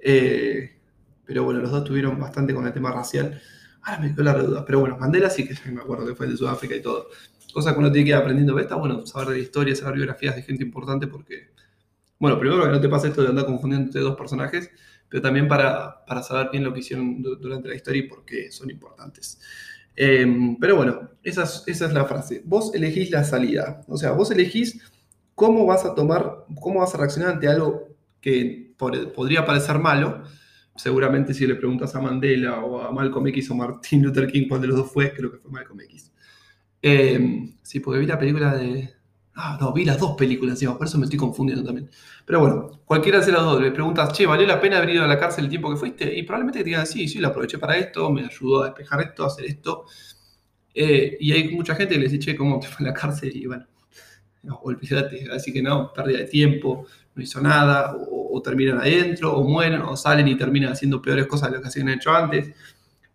eh, 0.00 0.78
pero 1.26 1.44
bueno, 1.44 1.60
los 1.60 1.70
dos 1.70 1.84
tuvieron 1.84 2.18
bastante 2.18 2.54
con 2.54 2.66
el 2.66 2.72
tema 2.72 2.90
racial. 2.90 3.38
Ahora 3.82 4.00
me 4.00 4.14
quedó 4.14 4.22
la 4.22 4.32
duda. 4.32 4.64
Pero 4.64 4.80
bueno, 4.80 4.96
Mandela 4.96 5.28
sí 5.28 5.46
que 5.46 5.54
me 5.70 5.82
acuerdo 5.82 6.06
que 6.06 6.14
fue 6.14 6.26
de 6.26 6.36
Sudáfrica 6.38 6.74
y 6.74 6.80
todo. 6.80 7.08
Cosa 7.52 7.74
que 7.74 7.80
uno 7.80 7.92
tiene 7.92 8.06
que 8.06 8.10
ir 8.10 8.16
aprendiendo. 8.16 8.58
Está 8.58 8.76
bueno 8.76 9.06
saber 9.06 9.28
de 9.28 9.40
historia, 9.40 9.76
saber 9.76 9.96
biografías 9.96 10.36
de 10.36 10.42
gente 10.42 10.62
importante 10.62 11.06
porque, 11.06 11.50
bueno, 12.18 12.38
primero 12.38 12.64
que 12.64 12.70
no 12.70 12.80
te 12.80 12.88
pase 12.88 13.08
esto 13.08 13.22
de 13.22 13.28
andar 13.28 13.46
confundiendo 13.46 13.86
entre 13.86 14.00
dos 14.00 14.16
personajes, 14.16 14.70
pero 15.08 15.22
también 15.22 15.48
para, 15.48 16.04
para 16.04 16.22
saber 16.22 16.48
bien 16.50 16.64
lo 16.64 16.72
que 16.72 16.80
hicieron 16.80 17.22
durante 17.22 17.68
la 17.68 17.74
historia 17.74 18.04
y 18.04 18.08
por 18.08 18.24
qué 18.24 18.50
son 18.50 18.70
importantes. 18.70 19.40
Em, 19.96 20.56
pero 20.58 20.76
bueno, 20.76 21.10
esa 21.22 21.44
es, 21.44 21.64
esa 21.66 21.86
es 21.86 21.92
la 21.92 22.04
frase. 22.04 22.42
Vos 22.44 22.74
elegís 22.74 23.10
la 23.10 23.24
salida. 23.24 23.80
O 23.88 23.96
sea, 23.96 24.12
vos 24.12 24.30
elegís 24.30 24.80
cómo 25.34 25.66
vas 25.66 25.84
a 25.84 25.94
tomar, 25.94 26.46
cómo 26.60 26.80
vas 26.80 26.94
a 26.94 26.98
reaccionar 26.98 27.30
ante 27.30 27.48
algo 27.48 27.88
que 28.20 28.74
podría 28.76 29.44
parecer 29.44 29.78
malo, 29.78 30.22
seguramente 30.76 31.34
si 31.34 31.46
le 31.46 31.56
preguntas 31.56 31.94
a 31.94 32.00
Mandela 32.00 32.60
o 32.60 32.80
a 32.80 32.92
Malcolm 32.92 33.26
X 33.28 33.50
o 33.50 33.54
Martin 33.54 34.02
Luther 34.02 34.30
King 34.30 34.46
cuál 34.48 34.60
de 34.60 34.68
los 34.68 34.76
dos 34.76 34.92
fue, 34.92 35.12
creo 35.12 35.32
que 35.32 35.38
fue 35.38 35.50
Malcolm 35.50 35.80
X. 35.80 36.12
Em, 36.80 37.54
sí, 37.62 37.80
porque 37.80 38.00
vi 38.00 38.06
la 38.06 38.18
película 38.18 38.54
de... 38.56 38.94
Ah, 39.40 39.56
no, 39.60 39.72
vi 39.72 39.84
las 39.84 40.00
dos 40.00 40.16
películas 40.16 40.54
encima, 40.54 40.76
por 40.76 40.88
eso 40.88 40.98
me 40.98 41.04
estoy 41.04 41.16
confundiendo 41.16 41.64
también. 41.64 41.88
Pero 42.26 42.40
bueno, 42.40 42.80
cualquiera 42.84 43.20
de 43.20 43.30
las 43.30 43.42
dos, 43.42 43.62
le 43.62 43.70
preguntas, 43.70 44.12
che, 44.12 44.26
¿valió 44.26 44.44
la 44.44 44.60
pena 44.60 44.78
haber 44.78 44.90
ido 44.90 45.04
a 45.04 45.06
la 45.06 45.16
cárcel 45.16 45.44
el 45.44 45.50
tiempo 45.50 45.70
que 45.70 45.76
fuiste? 45.76 46.12
Y 46.18 46.24
probablemente 46.24 46.58
te 46.58 46.64
digan, 46.64 46.84
sí, 46.88 47.06
sí, 47.06 47.20
lo 47.20 47.28
aproveché 47.28 47.56
para 47.56 47.76
esto, 47.76 48.10
me 48.10 48.24
ayudó 48.24 48.64
a 48.64 48.66
despejar 48.66 49.00
esto, 49.00 49.22
a 49.22 49.28
hacer 49.28 49.44
esto. 49.44 49.84
Eh, 50.74 51.18
y 51.20 51.30
hay 51.30 51.54
mucha 51.54 51.76
gente 51.76 51.94
que 51.94 52.00
le 52.00 52.08
dice, 52.08 52.18
che, 52.18 52.36
¿cómo 52.36 52.58
te 52.58 52.66
fue 52.66 52.84
a 52.84 52.88
la 52.88 52.94
cárcel? 52.94 53.30
Y 53.36 53.46
bueno, 53.46 53.64
no, 54.42 54.56
olvídate, 54.64 55.28
así 55.32 55.52
que 55.52 55.62
no, 55.62 55.92
pérdida 55.92 56.18
de 56.18 56.24
tiempo, 56.24 56.86
no 57.14 57.22
hizo 57.22 57.40
nada, 57.40 57.96
o, 58.10 58.42
terminan 58.42 58.78
adentro, 58.78 59.36
o 59.36 59.44
mueren, 59.44 59.82
o 59.82 59.96
salen 59.96 60.26
y 60.26 60.36
terminan 60.36 60.72
haciendo 60.72 61.00
peores 61.00 61.26
cosas 61.28 61.50
de 61.52 61.58
lo 61.58 61.62
que 61.62 61.68
habían 61.68 61.90
hecho 61.90 62.10
antes. 62.10 62.52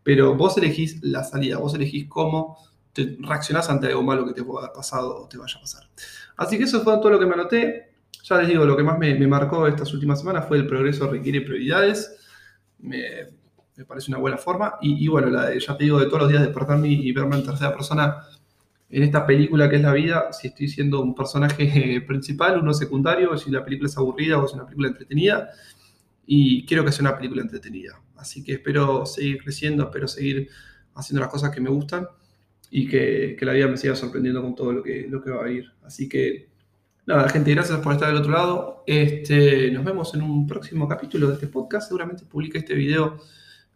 Pero 0.03 0.35
vos 0.35 0.57
elegís 0.57 1.03
la 1.03 1.25
salida, 1.25 1.57
vos 1.57 1.73
elegís 1.73 2.05
cómo 2.07 2.57
te 2.93 3.17
reaccionás 3.19 3.69
ante 3.69 3.87
algo 3.87 4.03
malo 4.03 4.25
que 4.25 4.33
te 4.33 4.43
pueda 4.43 4.65
haber 4.65 4.75
pasado 4.75 5.23
o 5.23 5.27
te 5.27 5.37
vaya 5.37 5.57
a 5.57 5.61
pasar. 5.61 5.83
Así 6.37 6.57
que 6.57 6.63
eso 6.63 6.81
fue 6.81 6.93
todo 6.97 7.09
lo 7.09 7.19
que 7.19 7.25
me 7.25 7.33
anoté. 7.33 7.91
Ya 8.23 8.37
les 8.37 8.47
digo, 8.47 8.65
lo 8.65 8.77
que 8.77 8.83
más 8.83 8.97
me, 8.97 9.15
marcó 9.27 9.67
estas 9.67 9.93
últimas 9.93 10.19
semanas 10.19 10.47
fue 10.47 10.57
el 10.57 10.67
progreso 10.67 11.09
requiere 11.09 11.41
prioridades. 11.41 12.15
Me, 12.79 13.03
parece 13.87 14.11
una 14.11 14.19
buena 14.19 14.37
forma. 14.37 14.75
Y, 14.81 15.07
bueno, 15.07 15.29
la 15.29 15.57
ya 15.57 15.75
te 15.75 15.83
digo, 15.83 15.99
de 15.99 16.05
todos 16.05 16.21
los 16.21 16.29
días 16.29 16.43
despertarme 16.43 16.87
y 16.87 17.11
verme 17.11 17.35
en 17.35 17.43
tercera 17.43 17.73
persona 17.73 18.23
en 18.89 19.01
esta 19.01 19.25
película 19.25 19.67
que 19.67 19.77
es 19.77 19.81
la 19.81 19.91
vida, 19.91 20.31
si 20.31 20.49
estoy 20.49 20.67
siendo 20.67 21.01
un 21.01 21.15
personaje 21.15 21.99
principal, 22.07 22.59
uno 22.59 22.75
secundario, 22.75 23.35
si 23.37 23.49
la 23.49 23.65
película 23.65 23.89
es 23.89 23.97
aburrida 23.97 24.37
o 24.37 24.45
es 24.45 24.53
una 24.53 24.65
película 24.65 24.89
entretenida. 24.89 25.49
Y 26.27 26.63
quiero 26.67 26.85
que 26.85 26.91
sea 26.91 27.01
una 27.01 27.17
película 27.17 27.41
entretenida. 27.41 27.99
Así 28.15 28.43
que 28.43 28.53
espero 28.53 29.07
seguir 29.07 29.41
creciendo, 29.41 29.85
espero 29.85 30.07
seguir 30.07 30.47
haciendo 30.93 31.21
las 31.21 31.31
cosas 31.31 31.49
que 31.49 31.59
me 31.59 31.71
gustan 31.71 32.07
y 32.75 32.87
que, 32.87 33.37
la 33.41 33.53
vida 33.53 33.67
me 33.67 33.77
siga 33.77 33.95
sorprendiendo 33.95 34.41
con 34.41 34.55
todo 34.55 34.73
lo 34.73 34.81
que, 34.81 35.05
lo 35.07 35.21
que 35.21 35.29
va 35.29 35.45
a 35.45 35.51
ir. 35.51 35.71
Así 35.83 36.09
que, 36.09 36.49
nada, 37.05 37.29
gente, 37.29 37.51
gracias 37.51 37.79
por 37.81 37.93
estar 37.93 38.07
del 38.09 38.17
otro 38.17 38.31
lado. 38.31 38.83
Este, 38.87 39.69
nos 39.69 39.85
vemos 39.85 40.15
en 40.15 40.23
un 40.23 40.47
próximo 40.47 40.87
capítulo 40.87 41.27
de 41.27 41.35
este 41.35 41.45
podcast. 41.45 41.87
Seguramente 41.87 42.25
publique 42.25 42.57
este 42.57 42.73
video, 42.73 43.17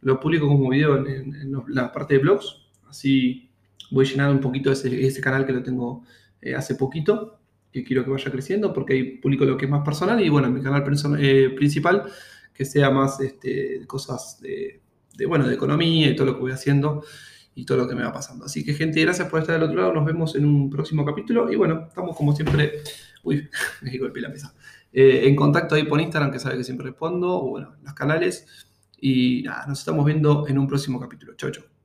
lo 0.02 0.20
publico 0.20 0.48
como 0.48 0.68
video 0.70 0.98
en 0.98 1.54
la 1.68 1.92
parte 1.92 2.16
de 2.16 2.22
blogs. 2.22 2.70
Así 2.90 3.52
voy 3.92 4.04
llenando 4.04 4.34
un 4.34 4.42
poquito 4.42 4.72
ese, 4.72 5.06
ese 5.06 5.22
canal 5.22 5.46
que 5.46 5.54
lo 5.54 5.62
tengo 5.62 6.04
eh, 6.42 6.56
hace 6.56 6.74
poquito, 6.74 7.40
que 7.72 7.84
quiero 7.84 8.04
que 8.04 8.10
vaya 8.10 8.32
creciendo, 8.32 8.74
porque 8.74 8.94
ahí 8.94 9.04
publico 9.18 9.46
lo 9.46 9.58
que 9.58 9.66
es 9.66 9.72
más 9.72 9.86
personal 9.86 10.20
y 10.26 10.30
bueno, 10.30 10.50
mi 10.50 10.64
canal 10.64 10.84
eh, 11.20 11.52
principal, 11.56 12.06
que 12.52 12.66
sea 12.66 12.90
más 12.90 13.20
este, 13.20 13.86
cosas 13.86 14.42
de, 14.42 14.82
bueno, 15.28 15.48
de 15.48 15.54
economía 15.54 16.10
y 16.10 16.16
todo 16.16 16.26
lo 16.26 16.34
que 16.34 16.42
voy 16.42 16.52
haciendo 16.52 17.04
y 17.58 17.66
todo 17.66 17.80
lo 17.80 17.88
que 17.88 17.96
me 17.96 18.04
va 18.04 18.14
pasando. 18.14 18.46
Así 18.46 18.64
que 18.64 18.74
gente, 18.74 19.02
gracias 19.02 19.28
por 19.30 19.42
estar 19.42 19.56
del 19.56 19.68
otro 19.68 19.82
lado, 19.82 19.94
nos 19.94 20.06
vemos 20.06 20.36
en 20.36 20.46
un 20.46 20.70
próximo 20.70 21.04
capítulo 21.04 21.52
y 21.52 21.56
bueno, 21.56 21.86
estamos 21.88 22.16
como 22.16 22.36
siempre, 22.36 22.84
uy, 23.24 23.50
me 23.82 23.98
golpeé 23.98 24.22
la 24.22 24.30
mesa, 24.30 24.54
eh, 24.94 25.24
en 25.26 25.36
contacto 25.36 25.74
ahí 25.74 25.84
por 25.84 26.00
Instagram, 26.00 26.32
que 26.32 26.40
sabe 26.40 26.58
que 26.58 26.64
siempre 26.64 26.86
respondo, 26.86 27.36
o 27.36 27.50
bueno, 27.50 27.76
los 27.84 27.94
canales. 27.94 28.68
Y 29.00 29.44
nada, 29.44 29.66
nos 29.68 29.80
estamos 29.80 30.06
viendo 30.06 30.48
en 30.48 30.58
un 30.58 30.68
próximo 30.68 31.00
capítulo. 31.00 31.36
Chau, 31.36 31.52
chau. 31.52 31.77